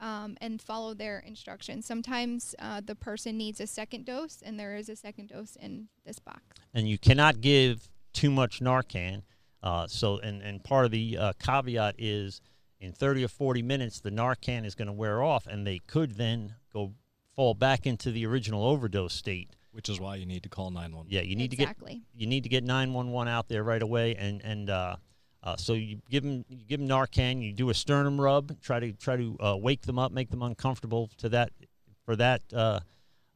[0.00, 1.86] um, and follow their instructions.
[1.86, 5.88] Sometimes uh, the person needs a second dose, and there is a second dose in
[6.04, 6.42] this box.
[6.74, 9.22] and you cannot give too much Narcan.
[9.62, 12.40] Uh, so, and, and part of the uh, caveat is
[12.80, 16.16] in 30 or 40 minutes, the Narcan is going to wear off, and they could
[16.16, 16.92] then go
[17.34, 19.50] fall back into the original overdose state.
[19.72, 21.12] Which is why you need to call 911.
[21.12, 21.76] Yeah, you need to get
[22.14, 24.96] you need to get 911 out there right away, and and uh,
[25.42, 28.80] uh, so you give them you give them Narcan, you do a sternum rub, try
[28.80, 31.52] to try to uh, wake them up, make them uncomfortable to that
[32.04, 32.80] for that uh,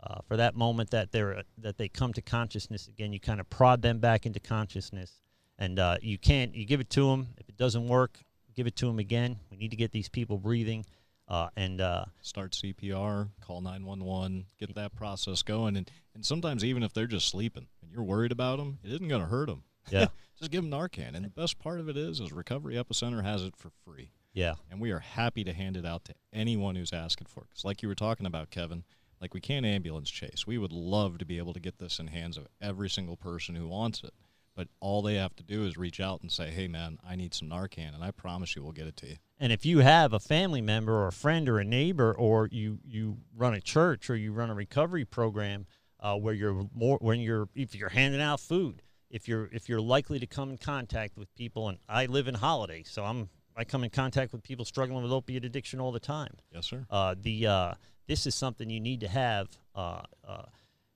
[0.02, 3.12] uh, for that moment that they're that they come to consciousness again.
[3.12, 5.20] You kind of prod them back into consciousness,
[5.58, 7.28] and uh, you can't you give it to them.
[7.38, 8.18] If it doesn't work,
[8.54, 9.36] give it to them again.
[9.50, 10.84] We need to get these people breathing,
[11.28, 15.76] uh, and uh, Start CPR, call 911, get that process going.
[15.76, 19.08] And, and sometimes, even if they're just sleeping and you're worried about them, it isn't
[19.08, 19.62] going to hurt them.
[19.90, 20.06] yeah,
[20.38, 21.14] just give them Narcan.
[21.14, 24.10] And the best part of it is, is Recovery Epicenter has it for free.
[24.32, 27.46] yeah, and we are happy to hand it out to anyone who's asking for it.
[27.50, 28.84] Because, like you were talking about, Kevin,
[29.20, 30.46] like we can't ambulance chase.
[30.46, 33.54] We would love to be able to get this in hands of every single person
[33.54, 34.12] who wants it.
[34.54, 37.32] But all they have to do is reach out and say, "Hey, man, I need
[37.32, 39.16] some Narcan," and I promise you, we'll get it to you.
[39.38, 42.78] And if you have a family member or a friend or a neighbor, or you
[42.84, 45.66] you run a church or you run a recovery program
[46.00, 49.80] uh, where you're more when you're if you're handing out food, if you're if you're
[49.80, 53.64] likely to come in contact with people, and I live in Holiday, so I'm I
[53.64, 56.34] come in contact with people struggling with opiate addiction all the time.
[56.52, 56.86] Yes, sir.
[56.90, 57.74] Uh, the uh,
[58.06, 60.42] this is something you need to have uh, uh,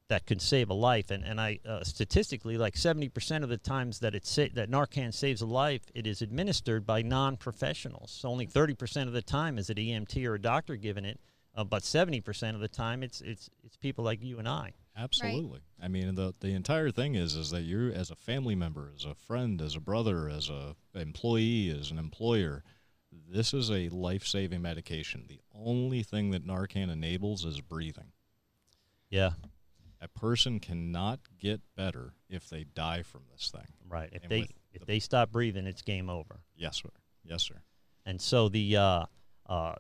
[0.09, 1.11] that can save a life.
[1.11, 4.71] And and I uh, statistically, like seventy percent of the times that it sa- that
[4.71, 8.11] Narcan saves a life, it is administered by non-professionals.
[8.11, 11.21] So only thirty percent of the time is it EMT or a doctor giving it,
[11.55, 14.73] uh, but seventy percent of the time it's it's it's people like you and I.
[14.99, 15.61] Absolutely.
[15.83, 19.05] I mean, the the entire thing is is that you, as a family member, as
[19.05, 22.65] a friend, as a brother, as a employee, as an employer,
[23.29, 25.27] this is a life saving medication.
[25.29, 28.13] The only thing that Narcan enables is breathing.
[29.11, 29.33] Yeah,
[30.07, 33.67] A person cannot get better if they die from this thing.
[33.89, 34.09] right.
[34.13, 36.41] If And they if the- they stop breathing, it's game over.
[36.55, 36.91] Yes, sir.
[37.25, 37.63] Yes, sir.
[38.05, 39.05] And so the uh,
[39.47, 39.75] uh,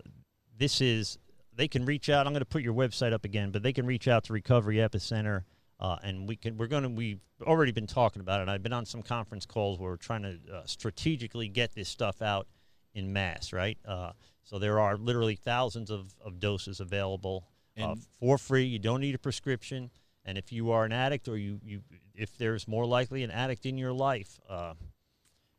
[0.57, 1.19] this is
[1.55, 2.27] they can reach out.
[2.27, 4.77] I'm going to put your website up again, but they can reach out to Recovery
[4.77, 5.45] Epicenter
[5.79, 8.49] Uh, and we can we're going to we've already been talking about it.
[8.49, 12.21] I've been on some conference calls where we're trying to uh, strategically get this stuff
[12.21, 12.49] out
[12.95, 13.79] in mass, right?
[13.85, 14.13] Uh,
[14.43, 17.47] so there are literally thousands of, of doses available
[17.79, 18.65] uh, for free.
[18.65, 19.91] You don't need a prescription.
[20.27, 21.81] And if you are an addict or you, you
[22.15, 24.75] if there's more likely an addict in your life, uh,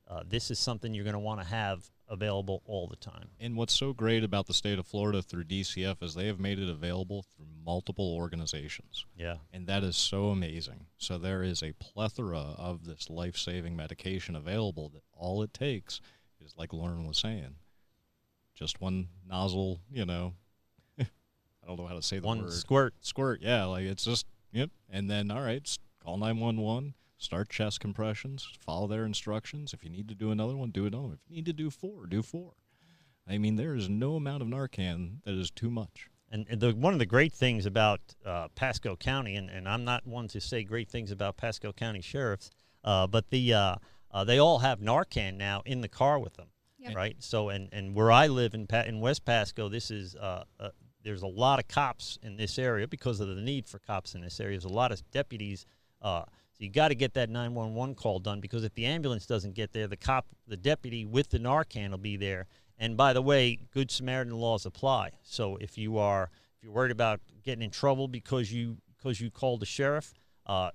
[0.07, 3.29] uh, this is something you're going to want to have available all the time.
[3.39, 6.59] And what's so great about the state of Florida through DCF is they have made
[6.59, 9.05] it available through multiple organizations.
[9.17, 9.37] Yeah.
[9.51, 10.85] And that is so amazing.
[10.97, 15.99] So there is a plethora of this life saving medication available that all it takes
[16.39, 17.55] is, like Lauren was saying,
[18.55, 20.33] just one nozzle, you know.
[20.99, 21.05] I
[21.67, 22.53] don't know how to say the One word.
[22.53, 22.93] squirt.
[23.01, 23.65] Squirt, yeah.
[23.65, 24.25] Like it's just,
[24.57, 24.69] yep.
[24.89, 29.73] And then, all right, call 911, start chest compressions, follow their instructions.
[29.73, 31.13] If you need to do another one, do another one.
[31.13, 32.53] If you need to do four, do four.
[33.29, 36.09] I mean, there is no amount of Narcan that is too much.
[36.29, 39.83] And and the, one of the great things about uh, Pasco County, and, and I'm
[39.85, 42.51] not one to say great things about Pasco County sheriffs,
[42.83, 43.75] uh, but the uh,
[44.11, 46.47] uh, they all have Narcan now in the car with them,
[46.79, 46.95] Yep.
[46.95, 47.15] right?
[47.19, 50.69] So and, and where I live in pa- in West Pasco, this is uh, uh,
[51.07, 54.19] there's a lot of cops in this area because of the need for cops in
[54.19, 54.59] this area.
[54.59, 55.65] There's a lot of deputies.
[56.01, 59.53] Uh, so you got to get that 911 call done because if the ambulance doesn't
[59.53, 62.45] get there, the cop, the deputy with the Narcan will be there.
[62.77, 65.11] And by the way, Good Samaritan laws apply.
[65.23, 69.31] So if you are if you're worried about getting in trouble because you because you
[69.31, 70.13] called the sheriff,
[70.45, 70.71] uh,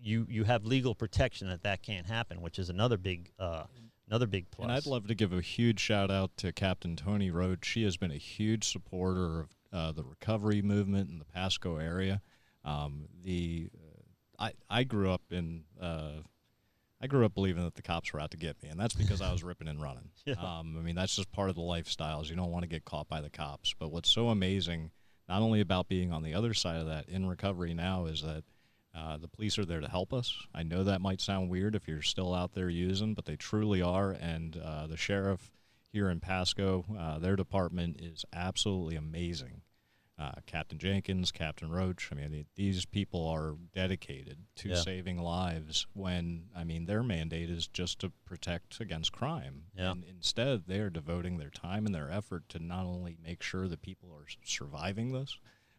[0.00, 3.64] you you have legal protection that that can't happen, which is another big uh,
[4.08, 4.64] another big plus.
[4.64, 7.66] And I'd love to give a huge shout out to Captain Tony Rhodes.
[7.66, 12.20] She has been a huge supporter of uh, the recovery movement in the Pasco area.
[12.64, 16.22] Um, the uh, I I grew up in uh,
[17.00, 19.20] I grew up believing that the cops were out to get me, and that's because
[19.20, 20.10] I was ripping and running.
[20.24, 20.34] Yeah.
[20.34, 22.28] Um, I mean, that's just part of the lifestyles.
[22.28, 23.74] You don't want to get caught by the cops.
[23.78, 24.90] But what's so amazing,
[25.28, 28.44] not only about being on the other side of that in recovery now, is that
[28.98, 30.34] uh, the police are there to help us.
[30.52, 33.80] I know that might sound weird if you're still out there using, but they truly
[33.80, 34.10] are.
[34.10, 35.52] And uh, the sheriff
[35.92, 39.62] here in Pasco, uh, their department is absolutely amazing.
[40.18, 42.08] Uh, Captain Jenkins, Captain Roach.
[42.10, 44.74] I mean, th- these people are dedicated to Yeah.
[44.80, 45.86] saving lives.
[45.92, 49.66] When I mean, their mandate is just to protect against crime.
[49.76, 49.92] Yeah.
[49.92, 53.68] And instead, they are devoting their time and their effort to not only make sure
[53.68, 55.38] that people are surviving this,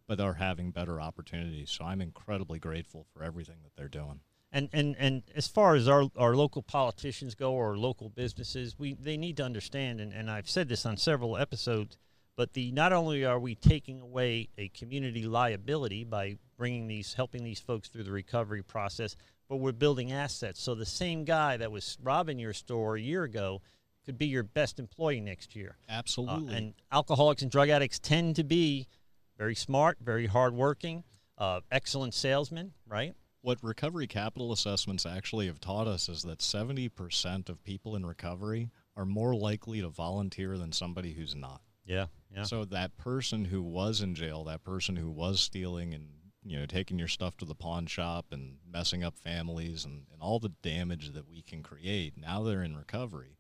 [0.10, 1.70] but are having better opportunities.
[1.70, 4.22] So I'm incredibly grateful for everything that they're doing.
[4.52, 8.96] And and and as far as our, our local politicians go or local businesses, we
[8.96, 11.96] they need to understand and, and I've said this on several episodes,
[12.36, 17.44] but the not only are we taking away a community liability by bringing these helping
[17.44, 19.16] these folks through the recovery process,
[19.48, 20.60] but we're building assets.
[20.60, 23.62] So the same guy that was robbing your store a year ago
[24.04, 25.78] could be your best employee next year.
[25.88, 26.56] Uh, Absolutely.
[26.56, 28.88] and alcoholics and drug addicts tend to be
[29.40, 31.04] very smart, very hardworking,
[31.40, 33.16] uh, excellent salesman, right?
[33.42, 38.70] what recovery capital assessments actually have taught us is that 70% of people in recovery
[38.96, 41.62] are more likely to volunteer than somebody who's not.
[41.86, 42.44] Yeah, yeah.
[42.44, 46.10] So that person who was in jail, that person who was stealing and
[46.44, 50.22] you know taking your stuff to the pawn shop and messing up families and, and
[50.22, 53.38] all the damage that we can create, now they're in recovery.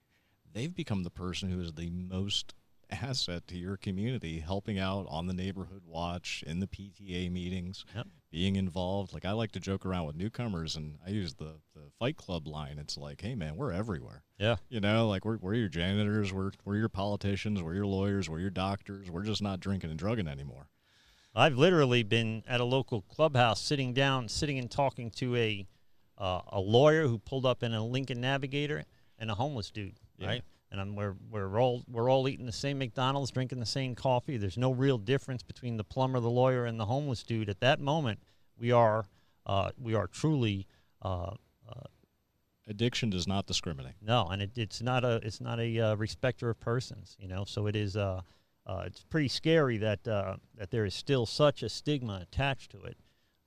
[0.51, 2.55] They've become the person who is the most
[3.03, 8.07] asset to your community, helping out on the neighborhood watch, in the PTA meetings, Yep.
[8.31, 9.13] being involved.
[9.13, 12.47] Like I like to joke around with newcomers and I use the, the fight club
[12.47, 12.77] line.
[12.79, 14.23] It's like, hey man, we're everywhere.
[14.37, 14.57] Yeah.
[14.69, 18.39] You know, like we're, we're your janitors, we're, we're your politicians, we're your lawyers, we're
[18.39, 19.09] your doctors.
[19.09, 20.69] We're just not drinking and drugging anymore.
[21.35, 25.67] I've literally been at a local clubhouse, sitting down, sitting and talking to a
[26.17, 28.83] uh, a lawyer who pulled up in a Lincoln Navigator
[29.17, 30.27] and a homeless dude, Yeah.
[30.27, 30.43] right?
[30.71, 34.37] And I'm, we're we're all we're all eating the same McDonald's, drinking the same coffee.
[34.37, 37.49] There's no real difference between the plumber, the lawyer, and the homeless dude.
[37.49, 38.19] At that moment,
[38.57, 39.05] we are
[39.45, 40.67] uh, we are truly
[41.01, 41.31] uh,
[42.69, 43.95] Addiction does not discriminate.
[43.99, 47.43] no, and it, it's not a it's not a uh, respecter of persons, you know.
[47.43, 48.21] So it is uh,
[48.67, 52.83] uh, it's pretty scary that uh, that there is still such a stigma attached to
[52.83, 52.95] it.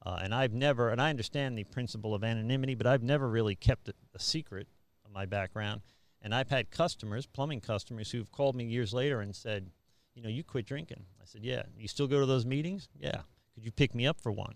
[0.04, 3.54] Uh, and I've never, and I understand the principle of anonymity, but I've never really
[3.54, 4.66] kept it a secret
[5.04, 5.82] of my background.
[6.22, 9.70] And I've had customers, plumbing customers, who've called me years later and said,
[10.14, 11.04] you know, you quit drinking.
[11.20, 11.62] I said, yeah.
[11.76, 12.88] You still go to those meetings?
[12.98, 13.22] Yeah.
[13.54, 14.54] Could you pick me up for one?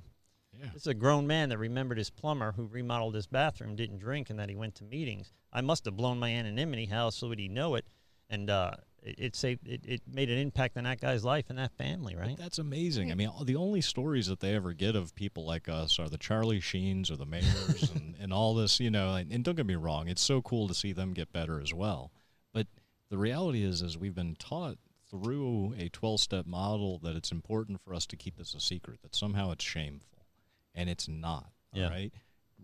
[0.53, 0.69] Yeah.
[0.73, 4.31] This is a grown man that remembered his plumber who remodeled his bathroom, didn't drink,
[4.31, 5.33] and that he went to meetings.
[5.53, 6.87] I must have blown my anonymity.
[6.87, 7.87] How else would he know it?
[8.31, 9.66] And uh, it, it saved.
[9.68, 12.36] It, it made an impact on that guy's life and that family, right?
[12.36, 13.11] That's amazing.
[13.12, 16.09] I mean, all- the only stories that they ever get of people like us are
[16.09, 19.14] the Charlie Sheens or the mayors and, and all this, you know.
[19.14, 21.72] And, and don't get me wrong, it's so cool to see them get better as
[21.74, 22.11] well.
[22.53, 22.66] But
[23.11, 24.78] the reality is, is we've been taught
[25.09, 29.14] through a 12-step model that it's important for us to keep this a secret, that
[29.14, 30.26] somehow it's shameful.
[30.74, 31.53] and it's not.
[31.72, 31.84] Yeah.
[31.84, 32.12] All right.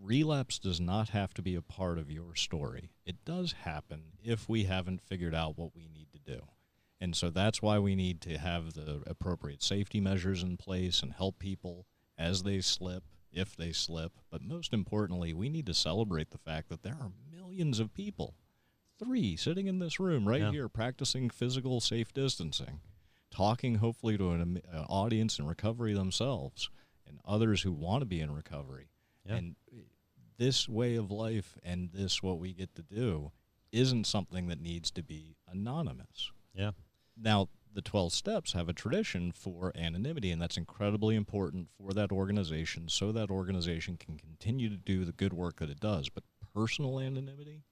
[0.01, 2.89] Relapse does not have to be a part of your story.
[3.05, 6.41] It does happen if we haven't figured out what we need to do.
[7.01, 11.11] And so that's why we need to have the appropriate safety measures in place and
[11.13, 11.85] help people
[12.17, 14.13] as they slip, if they slip.
[14.31, 18.35] But most importantly, we need to celebrate the fact that there are millions of people,
[18.99, 20.51] three sitting in this room right Yeah.
[20.51, 22.79] here, practicing physical safe distancing,
[23.31, 26.69] talking hopefully to an, an uh, audience in recovery themselves
[27.05, 28.89] and others who want to be in recovery.
[29.25, 29.35] Yeah.
[29.35, 29.55] And
[30.37, 33.31] this way of life and this what we get to do
[33.71, 36.31] isn't something that needs to be anonymous.
[36.53, 36.71] Yeah.
[37.17, 42.11] Now, the 12 steps have a tradition for anonymity, and that's incredibly important for that
[42.11, 46.09] organization so that organization can continue to do the good work that it does.
[46.09, 46.23] But
[46.53, 47.63] personal anonymity,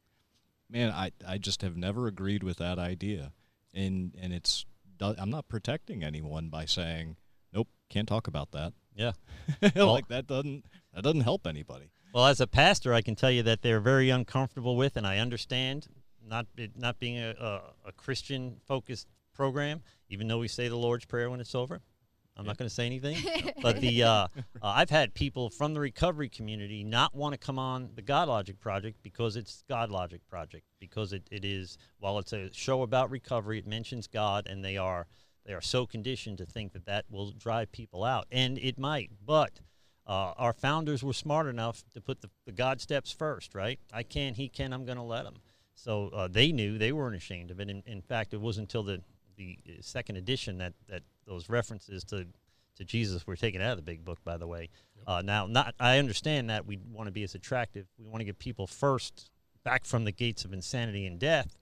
[0.70, 3.32] man, I, I just have never agreed with that idea.
[3.74, 4.66] And, and it's,
[5.00, 7.18] I'm not protecting anyone by saying,
[7.54, 8.74] nope, can't talk about that.
[8.96, 9.14] Yeah.
[9.76, 11.92] like that doesn't, that doesn't help anybody.
[12.14, 15.20] Well, as a pastor, I can tell you that they're very uncomfortable with, and I
[15.20, 15.88] understand
[16.26, 16.48] not
[16.78, 19.82] not being a, a, a Christian focused program.
[20.10, 21.82] Even though we say the Lord's Prayer when it's over,
[22.38, 23.18] I'm not going to say anything.
[23.62, 24.28] but the uh, uh,
[24.62, 28.60] I've had people from the recovery community not want to come on the God Logic
[28.60, 33.12] project because it's God Logic project because it, it is while it's a show about
[33.12, 35.08] recovery, it mentions God, and they are
[35.46, 39.12] they are so conditioned to think that that will drive people out, and it might,
[39.26, 39.60] but.
[40.08, 43.80] Uh, our founders were smart enough to put the, the God steps first, right?
[43.94, 45.36] I can, he can, I'm going to let him.
[45.84, 47.68] So uh, they knew they weren't ashamed of it.
[47.68, 49.02] In, in fact, it wasn't until the,
[49.36, 52.28] the second edition that, that those references to,
[52.76, 54.70] to Jesus were taken out of the big book, by the way.
[55.08, 57.88] Uh, now, not I understand that we want to be as attractive.
[57.98, 59.32] We want to get people first
[59.64, 61.58] back from the gates of insanity and death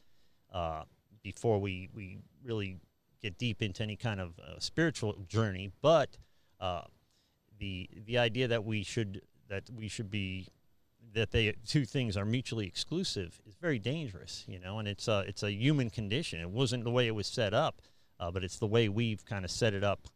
[0.54, 0.84] uh,
[1.24, 2.78] before we, we really
[3.22, 5.72] get deep into any kind of uh, spiritual journey.
[5.82, 6.18] But
[6.60, 6.82] uh,
[7.58, 10.48] the the idea that we should that we should be
[11.14, 15.20] that they two things are mutually exclusive is very dangerous, you know, and it's a
[15.28, 16.40] it's a human condition.
[16.40, 17.82] It wasn't the way it was set up,
[18.20, 20.08] uh, but it's the way we've kind of set it up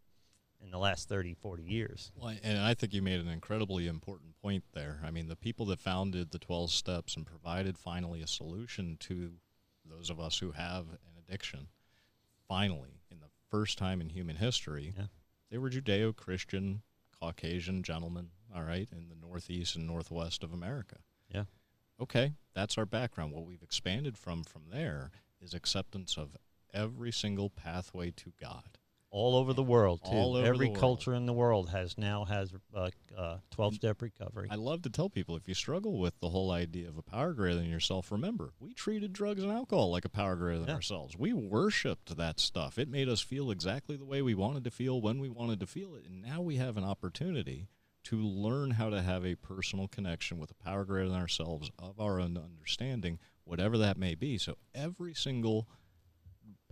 [0.64, 2.12] in the last 30, 40 years.
[2.16, 5.02] Well, and I think you made an incredibly important point there.
[5.04, 9.34] I mean, the people that founded the 12 steps and provided finally a solution to
[9.86, 11.68] those of us who have an addiction,
[12.48, 15.08] finally, in the first time in human history, Yeah.
[15.50, 16.82] they were Judeo Christian,
[17.20, 20.98] Caucasian gentlemen, all right, in the Northeast and Northwest of America.
[21.34, 21.44] Yeah.
[22.02, 23.32] Okay, that's our background.
[23.34, 26.36] What we've expanded from from there is acceptance of
[26.74, 28.78] every single pathway to God.
[29.12, 30.10] All over the world, too.
[30.16, 30.80] All over Every the world.
[30.80, 34.48] culture in the world has now has uh, uh, 12 step recovery.
[34.50, 37.34] I love to tell people if you struggle with the whole idea of a power
[37.34, 40.74] greater than yourself, remember, we treated drugs and alcohol like a power greater than Yeah.
[40.74, 41.16] ourselves.
[41.16, 42.80] We worshiped that stuff.
[42.80, 45.68] It made us feel exactly the way we wanted to feel when we wanted to
[45.68, 46.06] feel it.
[46.08, 47.68] And now we have an opportunity
[48.06, 52.00] to learn how to have a personal connection with a power greater than ourselves of
[52.00, 54.38] our own understanding, whatever that may be.
[54.38, 55.68] So every single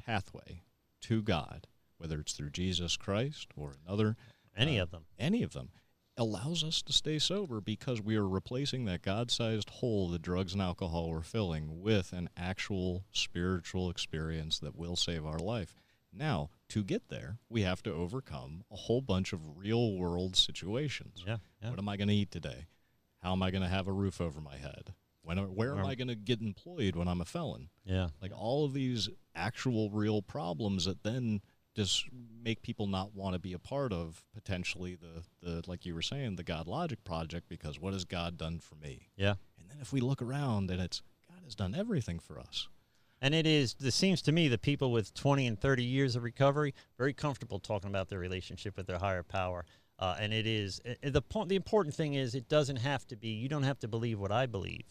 [0.06, 0.64] pathway
[1.02, 1.68] to God,
[1.98, 4.18] whether it's through Jesus Christ or another
[4.56, 5.06] Any uh, of them.
[5.18, 5.70] any of them
[6.18, 10.62] allows us to stay sober because we are replacing that god-sized hole that drugs and
[10.62, 15.74] alcohol were filling with an actual spiritual experience that will save our life
[16.12, 21.24] now to get there we have to overcome a whole bunch of real world situations
[21.28, 21.38] Yeah.
[21.62, 21.70] yeah.
[21.70, 22.66] what am i going to eat today
[23.22, 25.96] how am i going to have a roof over my head when where am i
[25.96, 28.08] going to get employed when i'm a felon Yeah.
[28.22, 31.42] like all of these actual real problems that then
[31.74, 32.06] just
[32.44, 36.02] make people not want to be a part of potentially the, the like you were
[36.02, 39.36] saying the god logic project because what has god done for me Yeah.
[39.60, 42.68] and then if we look around and it's god has done everything for us
[43.22, 46.24] And it is, it seems to me, the people with 20 and 30 years of
[46.24, 49.64] recovery very comfortable talking about their relationship with their higher power.
[50.00, 51.48] Uh, and it is i- i- the point.
[51.50, 53.28] The important thing is, it doesn't have to be.
[53.30, 54.86] You don't have to believe what I believe,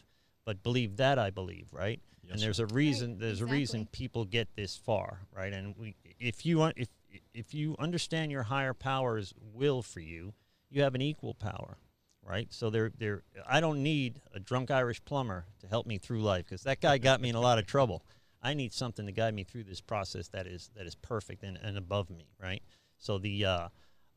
[0.45, 2.01] but believe that I believe, right?
[2.23, 3.19] Yes, and there's a reason.
[3.19, 5.53] there's a reason people get this far, right?
[5.53, 6.89] And we, if you un- if
[7.35, 10.33] if you understand your higher power's will for you,
[10.71, 11.77] you have an equal power,
[12.23, 12.47] right?
[12.53, 13.25] So there, there.
[13.49, 16.99] I don't need a drunk Irish plumber to help me through life because that guy
[16.99, 18.05] got me in a lot of trouble.
[18.43, 21.59] I need something to guide me through this process that is that is perfect and,
[21.59, 22.63] and above me, right?
[22.99, 23.69] So the uh,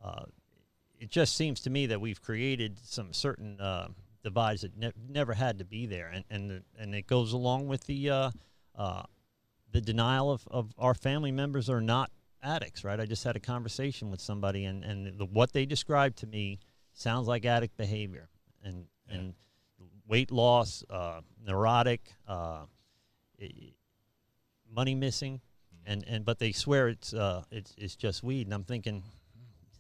[0.03, 0.25] uh,
[0.99, 3.89] it just seems to me that we've created some certain uh,
[4.23, 7.67] divides that ne- never had to be there, and and the, and it goes along
[7.67, 8.31] with the uh,
[8.75, 9.03] uh,
[9.71, 12.09] the denial of, of our family members are not
[12.41, 12.99] addicts, right?
[12.99, 16.59] I just had a conversation with somebody, and and the, what they described to me
[16.93, 18.29] sounds like addict behavior,
[18.63, 19.15] and Yeah.
[19.17, 19.33] and
[20.07, 22.01] weight loss, uh, neurotic.
[22.27, 22.65] Uh,
[23.41, 23.73] i-
[24.73, 25.41] money missing,
[25.85, 29.03] and, and but they swear it's uh it's it's just weed, and I'm thinking,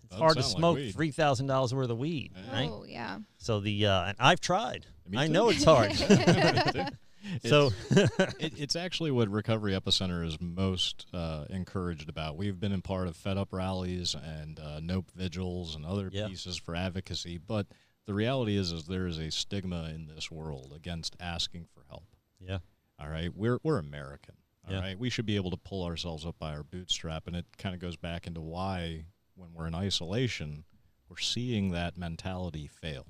[0.09, 0.91] Doesn't hard to sound like smoke weed.
[0.93, 2.53] three thousand dollars worth of weed, Yeah.
[2.53, 2.69] right?
[2.71, 3.17] Oh yeah.
[3.37, 4.85] So the uh, and I've tried.
[5.07, 5.33] Me I too.
[5.33, 5.91] know it's hard.
[7.45, 7.71] so
[8.39, 12.37] it, it's actually what Recovery Epicenter is most uh, encouraged about.
[12.37, 16.27] We've been in part of Fed Up rallies and uh, Nope vigils and other Yeah.
[16.27, 17.67] pieces for advocacy, but
[18.05, 22.03] the reality is, is there is a stigma in this world against asking for help.
[22.39, 22.57] yeah,
[22.99, 24.35] All right, we're we're American.
[24.67, 24.95] All right, Yeah.
[24.95, 27.81] we should be able to pull ourselves up by our bootstrap, and it kind of
[27.81, 29.05] goes back into why,
[29.35, 30.63] when we're in isolation,
[31.09, 33.07] we're seeing that mentality fail.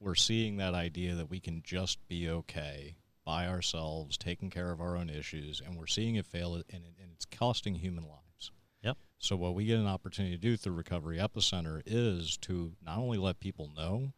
[0.00, 4.80] We're seeing that idea that we can just be okay by ourselves, taking care of
[4.80, 8.50] our own issues, and we're seeing it fail, and, it, and it's costing human lives.
[8.82, 8.98] Yep.
[9.20, 13.18] So what we get an opportunity to do through Recovery Epicenter is to not only
[13.18, 14.12] let people know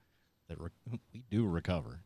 [0.49, 0.71] that re-
[1.13, 2.01] we do recover,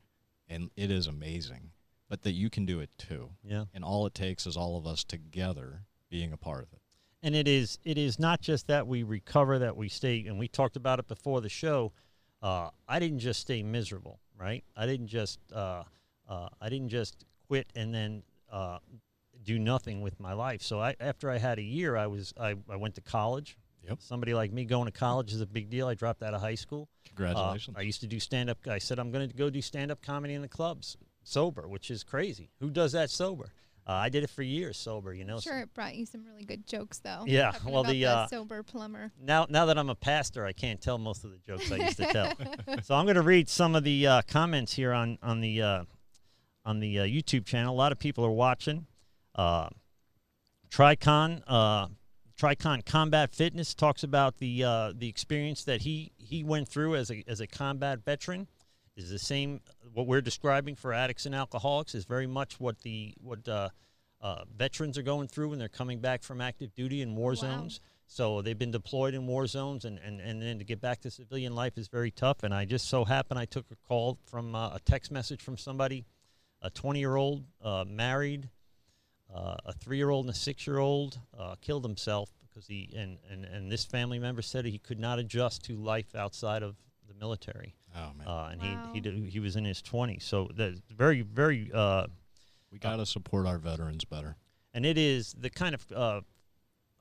[0.49, 1.71] and it is amazing,
[2.09, 3.31] but that you can do it too.
[3.45, 3.65] yeah.
[3.75, 6.81] And all it takes is all of us together being a part of it.
[7.23, 10.49] and it is it is not just that we recover that we stay and we
[10.49, 11.93] talked about it before the show
[12.43, 15.83] uh, i didn't just stay miserable right i didn't just uh,
[16.29, 18.79] uh, i didn't just quit and then uh,
[19.43, 22.55] do nothing with my life so I, after i had a year i was I,
[22.71, 23.57] I went to college
[23.89, 23.99] Yep.
[24.01, 26.55] somebody like me going to college is a big deal i dropped out of high
[26.57, 27.77] school Uh, Congratulations.
[27.77, 28.59] I used to do stand up.
[28.67, 30.97] I said I'm going to go do stand up comedy in the clubs
[31.29, 32.51] sober, which is crazy.
[32.61, 33.53] Who does that sober?
[33.87, 35.15] Uh, I did it for years sober.
[35.15, 35.41] You know.
[35.41, 37.25] Sure, it brought you some really good jokes though.
[37.27, 39.13] Yeah, Talking well, the, uh, sober plumber.
[39.21, 41.97] Now, now that I'm a pastor, I can't tell most of the jokes I used
[41.97, 42.33] to tell.
[42.83, 45.85] so I'm going to read some of the uh, comments here on on the uh,
[46.67, 47.75] on the uh, YouTube channel.
[47.75, 48.87] A lot of people are watching.
[49.35, 49.69] Uh,
[50.71, 51.87] Tricon uh,
[52.39, 57.11] Tricon Combat Fitness talks about the uh, the experience that he he went through as
[57.11, 58.49] a as a combat veteran.
[58.99, 59.61] Is the same
[59.93, 63.69] what we're describing for addicts and alcoholics is very much what the what uh,
[64.21, 67.35] uh, veterans are going through when they're coming back from active duty in war Wow.
[67.37, 67.81] zones.
[68.09, 71.11] So they've been deployed in war zones, and, and, and then to get back to
[71.11, 72.43] civilian life is very tough.
[72.43, 75.57] And I just so happened I took a call from uh, a text message from
[75.57, 76.05] somebody,
[76.61, 78.49] a 20 year old, uh, married,
[79.33, 82.93] uh, a three year old and a six year old, uh, killed himself because he,
[82.97, 86.75] and, and, and this family member said he could not adjust to life outside of
[87.07, 87.77] the military.
[87.97, 88.87] Oh man, Uh, and Wow.
[88.89, 90.23] he, he, did, he was in his 20s.
[90.23, 92.07] So that's very, very, uh,
[92.71, 94.37] we got to support our veterans better.
[94.75, 96.21] and it is the kind of uh,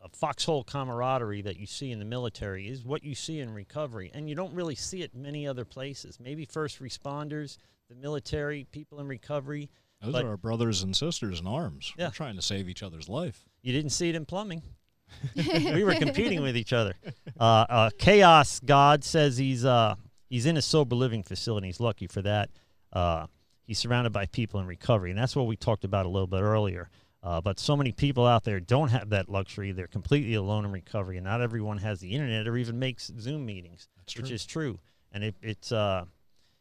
[0.01, 4.11] a foxhole camaraderie that you see in the military is what you see in recovery,
[4.13, 6.19] and you don't really see it many other places.
[6.19, 7.57] Maybe first responders,
[7.89, 9.69] the military, people in recovery.
[10.01, 11.91] Those But- are our brothers and sisters in arms.
[11.97, 12.07] Yeah.
[12.07, 13.45] We're trying to save each other's life.
[13.63, 14.61] You didn't see it in plumbing.
[15.35, 16.93] we were competing with each other.
[17.39, 19.95] Uh, uh, Chaos God says he's uh,
[20.29, 21.67] he's in a sober living facility.
[21.67, 22.49] He's lucky for that.
[22.93, 23.27] Uh,
[23.63, 26.41] he's surrounded by people in recovery, and that's what we talked about a little bit
[26.41, 26.89] earlier.
[27.23, 29.71] Uh, but so many people out there don't have that luxury.
[29.71, 33.45] They're completely alone in recovery, and not everyone has the internet or even makes Zoom
[33.45, 34.35] meetings, That's which true.
[34.35, 34.79] is true.
[35.11, 36.05] And it, it's uh,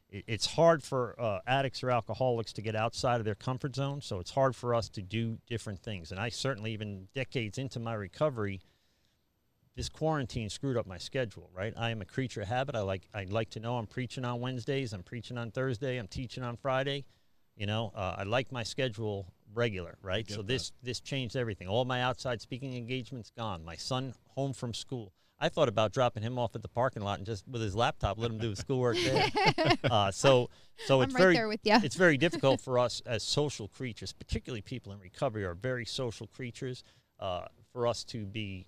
[0.08, 4.00] it, it's hard for uh, addicts or alcoholics to get outside of their comfort zone.
[4.00, 6.10] So it's hard for us to do different things.
[6.10, 8.60] And I certainly, even decades into my recovery,
[9.77, 11.51] this quarantine screwed up my schedule.
[11.55, 12.74] Right, I am a creature of habit.
[12.74, 14.93] I like I like to know I'm preaching on Wednesdays.
[14.93, 15.99] I'm preaching on Thursday.
[15.99, 17.05] I'm teaching on Friday.
[17.57, 19.97] You know, uh, I like my schedule regular.
[20.03, 20.49] Right, so that.
[20.49, 21.68] this this changed everything.
[21.68, 23.64] All my outside speaking engagements gone.
[23.64, 25.12] My son home from school.
[25.39, 28.18] I thought about dropping him off at the parking lot and just with his laptop
[28.18, 29.31] let him do his schoolwork there.
[29.91, 30.49] uh, so
[30.87, 31.79] so I'm it's right very there with you.
[31.83, 36.27] it's very difficult for us as social creatures, particularly people in recovery are very social
[36.27, 36.83] creatures.
[37.20, 38.66] Uh, for us to be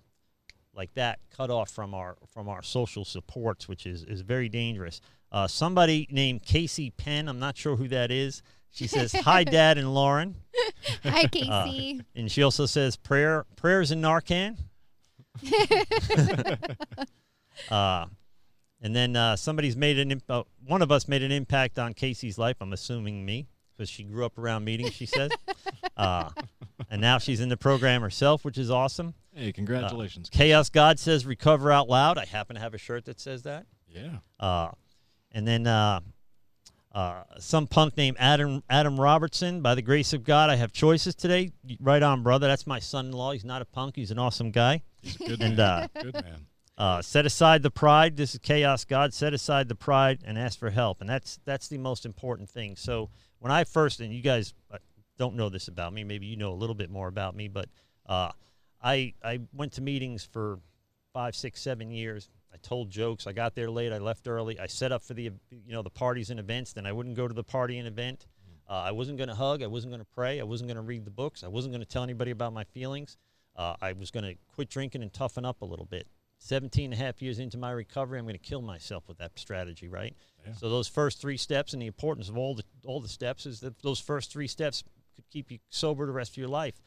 [0.79, 5.01] like that, cut off from our from our social supports, which is is very dangerous.
[5.29, 8.41] Uh, somebody named Casey Penn, I'm not sure who that is.
[8.71, 10.35] She says, "Hi, Dad and Lauren,"
[11.03, 12.01] Hi, Casey.
[12.15, 14.57] and she also says, "Prayer prayers in Narcan."
[17.69, 18.05] uh,
[18.81, 21.93] and then uh, somebody's made an imp- uh, one of us made an impact on
[21.93, 22.55] Casey's life.
[22.61, 24.93] I'm assuming me because she grew up around meetings.
[24.93, 25.31] She says,
[25.97, 26.29] uh,
[26.89, 29.13] and now she's in the program herself, which is awesome.
[29.33, 30.29] Hey, congratulations.
[30.29, 33.65] Chaos God says, "Recover out loud." I happen to have a shirt that says that.
[33.87, 34.17] yeah.
[34.39, 34.71] Uh,
[35.31, 35.99] and then uh,
[36.93, 39.61] uh, some punk named Adam Adam Robertson.
[39.61, 41.51] By the grace of God, I have choices today.
[41.79, 42.47] Right on, brother.
[42.47, 43.33] That's my son-in-law.
[43.33, 43.95] He's not a punk.
[43.95, 44.81] He's an awesome guy.
[45.01, 45.89] He's a good And, man.
[45.95, 46.45] uh, good man.
[46.77, 48.15] Uh, set aside the pride.
[48.17, 48.85] This is chaos.
[48.85, 52.49] God set aside the pride and ask for help, and that's that's the most important
[52.49, 52.75] thing.
[52.75, 53.09] So
[53.39, 54.77] when I first, and you guys uh,
[55.19, 57.69] don't know this about me, maybe you know a little bit more about me, but
[58.07, 58.31] uh,
[58.81, 60.59] I I went to meetings for
[61.13, 62.29] five, six, seven years.
[62.51, 63.27] I told jokes.
[63.27, 63.93] I got there late.
[63.93, 64.59] I left early.
[64.59, 66.73] I set up for the you know the parties and events.
[66.73, 68.25] Then I wouldn't go to the party and event.
[68.67, 69.61] Uh, I wasn't going to hug.
[69.61, 70.39] I wasn't going to pray.
[70.39, 71.43] I wasn't going to read the books.
[71.43, 73.17] I wasn't going to tell anybody about my feelings.
[73.55, 76.07] Uh, I was going to quit drinking and toughen up a little bit
[76.39, 79.37] 17 and a half years into my recovery, I'm going to kill myself with that
[79.37, 80.15] strategy, right?
[80.45, 80.53] Yeah.
[80.53, 83.59] So those first three steps and the importance of all the all the steps is
[83.59, 84.83] that those first three steps
[85.21, 86.81] could keep you sober the rest of your life.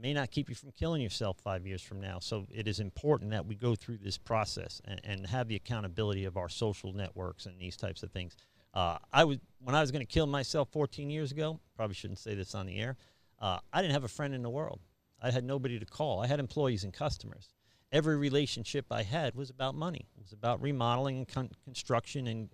[0.00, 2.18] May not keep you from killing yourself five years from now.
[2.20, 6.24] So it is important that we go through this process and, and have the accountability
[6.24, 8.36] of our social networks and these types of things.
[8.74, 11.58] Uh, I was when I was going to kill myself 14 years ago.
[11.74, 12.96] Probably shouldn't say this on the air.
[13.40, 14.80] Uh, I didn't have a friend in the world.
[15.20, 16.20] I had nobody to call.
[16.20, 17.48] I had employees and customers.
[17.90, 20.06] Every relationship I had was about money.
[20.16, 22.50] It was about remodeling and con- construction and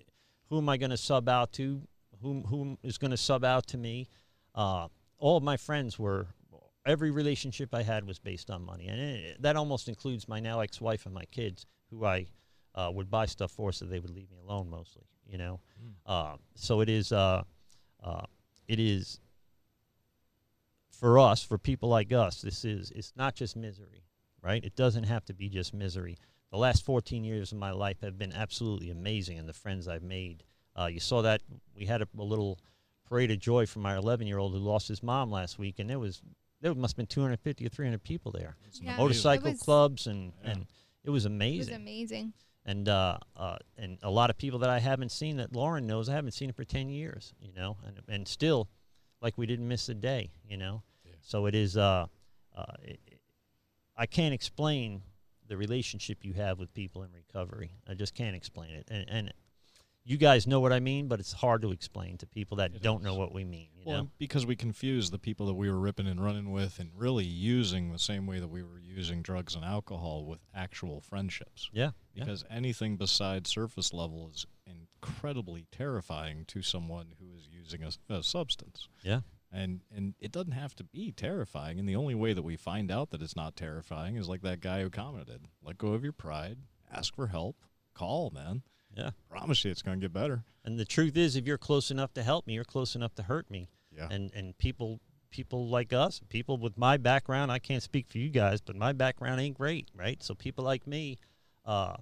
[0.49, 1.83] who am I going to sub out to?
[2.23, 4.09] Whom whom is going to sub out to me?
[4.55, 4.89] Uh,
[5.25, 6.29] all of my friends were.
[6.87, 10.61] Every relationship I had was based on money, and it, that almost includes my now
[10.61, 12.27] ex-wife and my kids, who I
[12.75, 15.05] uh, would buy stuff for so they would leave me alone mostly.
[15.27, 15.61] You know,
[16.05, 17.11] uh, so it is.
[17.11, 17.45] Uh,
[18.03, 18.27] uh,
[18.69, 19.19] it is
[20.91, 22.43] for us, for people like us.
[22.43, 22.93] This is.
[22.95, 24.05] It's not just misery,
[24.43, 24.63] right?
[24.63, 26.19] It doesn't have to be just misery.
[26.51, 30.03] The last 14 years of my life have been absolutely amazing, and the friends I've
[30.03, 30.45] made.
[30.79, 31.41] Uh, you saw that
[31.75, 32.59] we had a, a little
[33.09, 35.89] parade of joy from our 11 year old who lost his mom last week, and
[35.89, 36.23] there was
[36.61, 38.57] there must have been 250 or 300 people there.
[38.81, 38.97] Yeah.
[38.97, 40.51] Motorcycle was- clubs and Yeah.
[40.53, 40.67] and
[41.05, 41.57] it was amazing.
[41.57, 41.83] It was amazing.
[42.21, 42.33] amazing.
[42.67, 46.09] and uh, uh, and a lot of people that I haven't seen that Lauren knows
[46.09, 48.69] I haven't seen it for 10 years, you know, and and still
[49.21, 50.83] like we didn't miss a day, you know.
[51.05, 51.13] Yeah.
[51.21, 52.07] So it is uh,
[52.57, 53.21] uh it, it-
[53.97, 55.03] I can't explain
[55.47, 57.71] the relationship you have with people in recovery.
[57.87, 58.89] I just can't explain it.
[58.91, 59.33] And and
[60.05, 62.83] you guys know what I mean, but it's hard to explain to people that It
[62.83, 64.11] don't know what we mean, Well, know.
[64.19, 67.91] because we confuse the people that we were ripping and running with and really using
[67.91, 71.71] the same way that we were using drugs and alcohol with actual friendships.
[71.73, 71.93] Yeah.
[72.15, 72.25] Yeah.
[72.25, 78.23] Because anything besides surface level is incredibly terrifying to someone who is using a, a
[78.23, 78.89] substance.
[79.03, 79.21] Yeah.
[79.51, 81.79] And and it doesn't have to be terrifying.
[81.79, 84.61] And the only way that we find out that it's not terrifying is like that
[84.61, 86.59] guy who commented: let go of your pride,
[86.93, 87.57] ask for help,
[87.95, 88.63] call, man.
[88.97, 89.11] Yeah.
[89.29, 90.45] Promise you, it's going to get better.
[90.65, 93.23] And the truth is if you're close enough to help me, you're close enough to
[93.25, 93.69] hurt me.
[93.97, 94.09] Yeah.
[94.11, 94.99] and and people
[95.31, 98.93] people like us people with my background i can't speak for you guys but my
[98.93, 101.17] background ain't great right so people like me
[101.65, 101.95] uh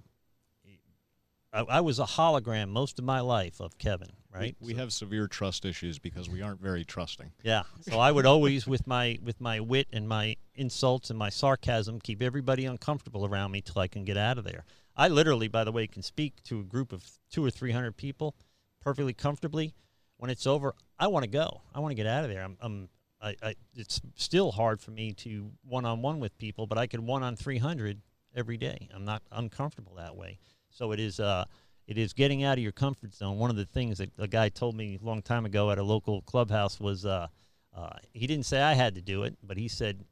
[1.51, 4.55] I, I was a hologram most of my life of Kevin, right?
[4.59, 7.31] We, we So- have severe trust issues because we aren't very trusting.
[7.43, 7.63] Yeah.
[7.81, 11.99] So I would always, with my with my wit and my insults and my sarcasm,
[12.01, 14.65] keep everybody uncomfortable around me till I can get out of there.
[14.95, 17.97] I literally, by the way, can speak to a group of two or three hundred
[17.97, 18.35] people
[18.81, 19.73] perfectly comfortably.
[20.17, 21.61] When it's over, I want to go.
[21.73, 22.43] I want to get out of there.
[22.43, 22.89] I'm, I'm
[23.21, 26.87] I, I, it's still hard for me to one on one with people, but I
[26.87, 28.01] can one on three hundred
[28.35, 28.89] every day.
[28.93, 30.39] I'm not uncomfortable that way.
[30.69, 31.19] So it is.
[31.19, 31.45] Uh,
[31.85, 33.37] it is getting out of your comfort zone.
[33.37, 35.83] One of the things that a guy told me a long time ago at a
[35.83, 37.27] local clubhouse was uh,
[37.75, 40.05] uh, he didn't say I had to do it, but he said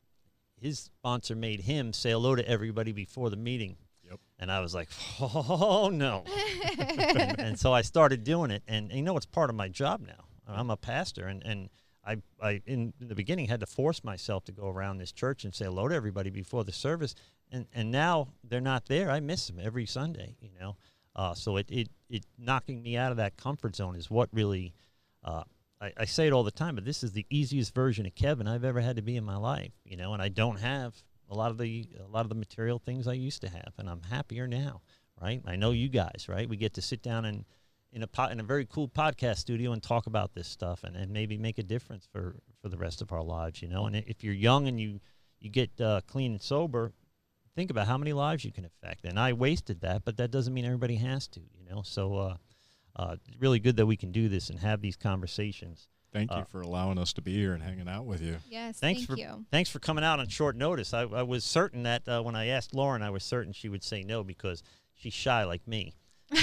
[0.59, 3.77] his sponsor made him say hello to everybody before the meeting.
[4.11, 4.19] Yep.
[4.39, 4.89] And I was like,
[5.21, 6.25] oh no.
[7.37, 10.01] and, so I started doing it, and, and you know it's part of my job
[10.05, 10.25] now.
[10.47, 11.69] I'm a pastor, and and
[12.05, 15.45] I I in, in the beginning had to force myself to go around this church
[15.45, 17.15] and say hello to everybody before the service,
[17.51, 19.09] and and now they're not there.
[19.09, 20.75] I miss them every Sunday, you know.
[21.15, 24.73] Uh, so it, it it knocking me out of that comfort zone is what really.
[25.23, 25.43] Uh,
[25.79, 28.47] I, I say it all the time, but this is the easiest version of Kevin
[28.47, 31.01] I've ever had to be in my life, you know, and I don't have
[31.31, 33.89] a lot of the a lot of the material things I used to have, and
[33.89, 34.81] I'm happier now,
[35.19, 35.41] right?
[35.45, 36.47] I know you guys, right?
[36.47, 37.45] We get to sit down and
[37.93, 40.95] in a po- in a very cool podcast studio and talk about this stuff, and,
[40.95, 43.85] and maybe make a difference for for the rest of our lives, you know.
[43.85, 44.99] And if you're young and you
[45.39, 46.91] you get uh, clean and sober,
[47.55, 49.05] think about how many lives you can affect.
[49.05, 51.81] And I wasted that, but that doesn't mean everybody has to, you know.
[51.83, 52.17] So.
[52.17, 52.37] Uh,
[52.93, 55.87] uh, really good that we can do this and have these conversations.
[56.11, 58.37] Thank Uh, you for allowing us to be here and hanging out with you.
[58.49, 59.45] Yes, Thanks thank for you.
[59.51, 60.93] thanks for coming out on short notice.
[60.93, 63.83] I, I was certain that uh, when I asked Lauren, I was certain she would
[63.83, 64.61] say no because
[64.93, 65.93] she's shy like me.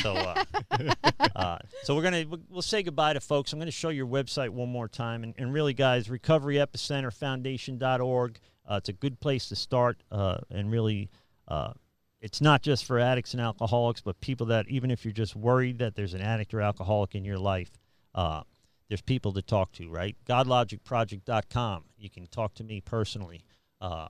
[0.03, 0.45] So, uh,
[1.37, 3.53] uh, so we're gonna we'll- we'll say goodbye to folks.
[3.53, 8.39] I'm gonna show your website one more time, and, and really, guys, Recovery Epicenter Foundation.org.
[8.71, 11.09] Uh, it's a good place to start, uh, and really,
[11.49, 11.73] uh,
[12.21, 15.79] it's not just for addicts and alcoholics, but people that even if you're just worried
[15.79, 17.71] that there's an addict or alcoholic in your life,
[18.15, 18.43] uh,
[18.89, 20.17] there's people to talk to, right?
[20.27, 21.85] GodLogicProject.com.
[21.99, 23.45] You can talk to me personally.
[23.81, 24.09] Uh,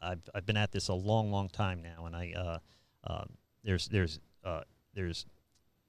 [0.00, 2.58] I've, I've been at this a long, long time now, and I uh,
[3.04, 3.24] uh,
[3.62, 4.62] there's there's uh,
[4.94, 5.24] there's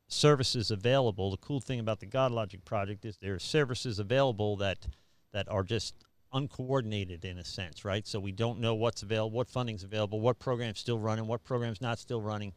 [0.08, 1.32] services available.
[1.32, 4.88] The cool thing about the GodLogic project is there are services available that
[5.34, 5.96] that are just
[6.32, 8.06] uncoordinated in a sense, right?
[8.08, 11.82] So we don't know what's available, what funding's available, what program's still running, what program's
[11.82, 12.54] not still running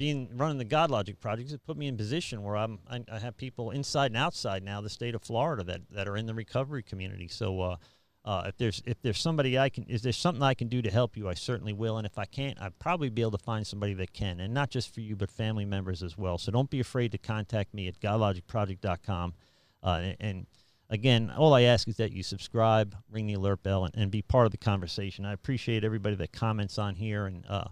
[0.00, 3.36] being running the GodLogic project has put me in position where I'm I, I have
[3.36, 6.82] people inside and outside now the state of Florida that, that are in the recovery
[6.82, 7.28] community.
[7.28, 7.76] So uh,
[8.24, 10.90] uh, if there's if there's somebody I can is there something I can do to
[10.90, 11.98] help you, I certainly will.
[11.98, 14.70] And if I can't, I'd probably be able to find somebody that can, and not
[14.70, 16.38] just for you, but family members as well.
[16.38, 19.34] So don't be afraid to contact me at godlogicproject.com.
[19.82, 20.46] Uh, and, and
[20.88, 24.22] again, all I ask is that you subscribe, ring the alert bell, and, and be
[24.22, 25.26] part of the conversation.
[25.26, 27.64] I appreciate everybody that comments on here, and uh,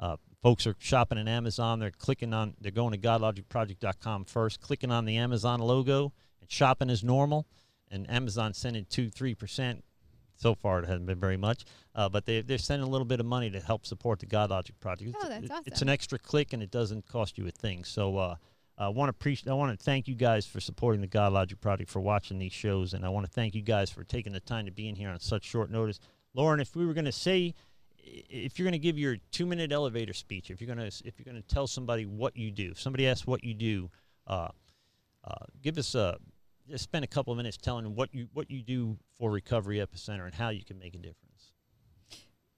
[0.00, 1.78] uh, folks are shopping on Amazon.
[1.78, 6.90] They're clicking on, they're going to godlogicproject.com first, clicking on the Amazon logo, and shopping
[6.90, 7.46] as normal.
[7.90, 9.84] And Amazon sending two, three percent.
[10.38, 11.64] So far, it hasn't been very much,
[11.94, 14.50] uh, but they, they're sending a little bit of money to help support the God
[14.50, 15.16] Logic project.
[15.18, 15.62] Oh, that's It's- awesome.
[15.66, 17.84] It's an extra click, and it doesn't cost you a thing.
[17.84, 18.34] So, uh,
[18.76, 19.50] I want to appreciate.
[19.50, 22.52] I want to thank you guys for supporting the God Logic Project, for watching these
[22.52, 24.96] shows, and I want to thank you guys for taking the time to be in
[24.96, 25.98] here on such short notice.
[26.34, 27.54] Lauren, if we were going to say,
[28.06, 31.24] if you're going to give your two-minute elevator speech, if you're going to, if you're
[31.30, 33.90] going to tell somebody what you do, if somebody asks what you do,
[34.26, 34.48] uh,
[35.24, 36.16] uh, give us a,
[36.68, 39.78] just spend a couple of minutes telling them what you what you do for Recovery
[39.78, 41.52] Epicenter and how you can make a difference.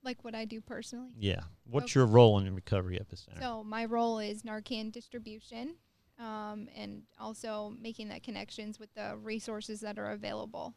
[0.02, 1.10] Like what I do personally.
[1.18, 2.00] Yeah, what's Okay.
[2.00, 3.40] your role in the Recovery Epicenter?
[3.40, 5.74] So my role is Narcan distribution,
[6.18, 10.74] um, and also making that connections with the resources that are available.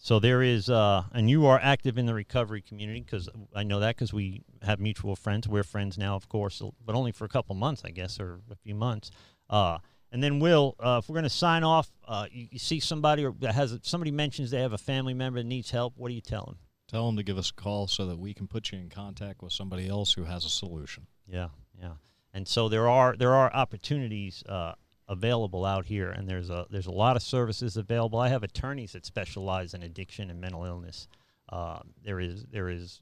[0.00, 3.80] So there is, uh, and you are active in the recovery community because I know
[3.80, 5.48] that because we have mutual friends.
[5.48, 8.54] We're friends now, of course, but only for a couple months, I guess, or a
[8.54, 9.10] few months.
[9.50, 9.78] Uh,
[10.12, 13.26] and then, Will, uh, if we're going to sign off, uh, you, you see somebody
[13.26, 15.94] or that has somebody mentions they have a family member that needs help.
[15.96, 16.58] What do you tell them?
[16.86, 19.42] Tell them to give us a call so that we can put you in contact
[19.42, 21.06] with somebody else who has a solution.
[21.26, 21.94] Yeah, yeah.
[22.32, 24.72] And so there are there are opportunities uh,
[25.08, 28.18] available out here, and there's a there's a lot of services available.
[28.18, 31.08] I have attorneys that specialize in addiction and mental illness.
[31.48, 33.00] Uh, there is there is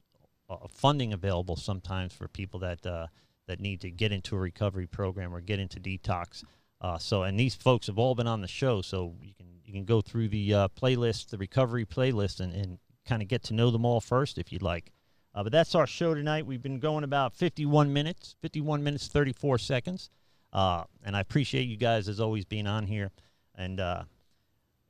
[0.49, 3.07] uh, funding available sometimes for people that uh,
[3.47, 6.43] that need to get into a recovery program or get into detox.
[6.79, 9.73] Uh, so, and these folks have all been on the show, so you can you
[9.73, 13.53] can go through the uh, playlist, the recovery playlist, and, and kind of get to
[13.53, 14.91] know them all first if you'd like.
[15.35, 16.45] Uh, but that's our show tonight.
[16.45, 20.09] We've been going about 51 minutes, 51 minutes, 34 seconds.
[20.53, 23.11] Uh, and I appreciate you guys as always being on here.
[23.55, 24.03] And uh,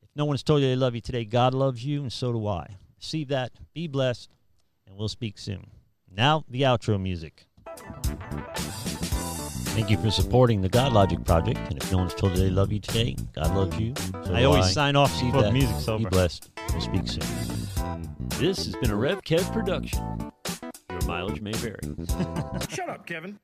[0.02, 2.48] if no one's told you they love you today, God loves you, and so do
[2.48, 2.78] I.
[3.00, 4.30] Receive that, be blessed,
[4.88, 5.68] and we'll speak soon.
[6.12, 7.46] Now, the outro music.
[9.76, 11.60] Thank you for supporting the God Logic Project.
[11.70, 13.94] And if no one's told you they love you today, God loves you.
[14.26, 14.70] So I always I.
[14.72, 15.54] sign off Receive before the that.
[15.54, 16.50] music's Be blessed.
[16.72, 18.08] We'll speak soon.
[18.40, 20.32] This has been a Rev Kev production.
[20.90, 21.80] Your mileage may vary.
[22.70, 23.38] Shut up, Kevin.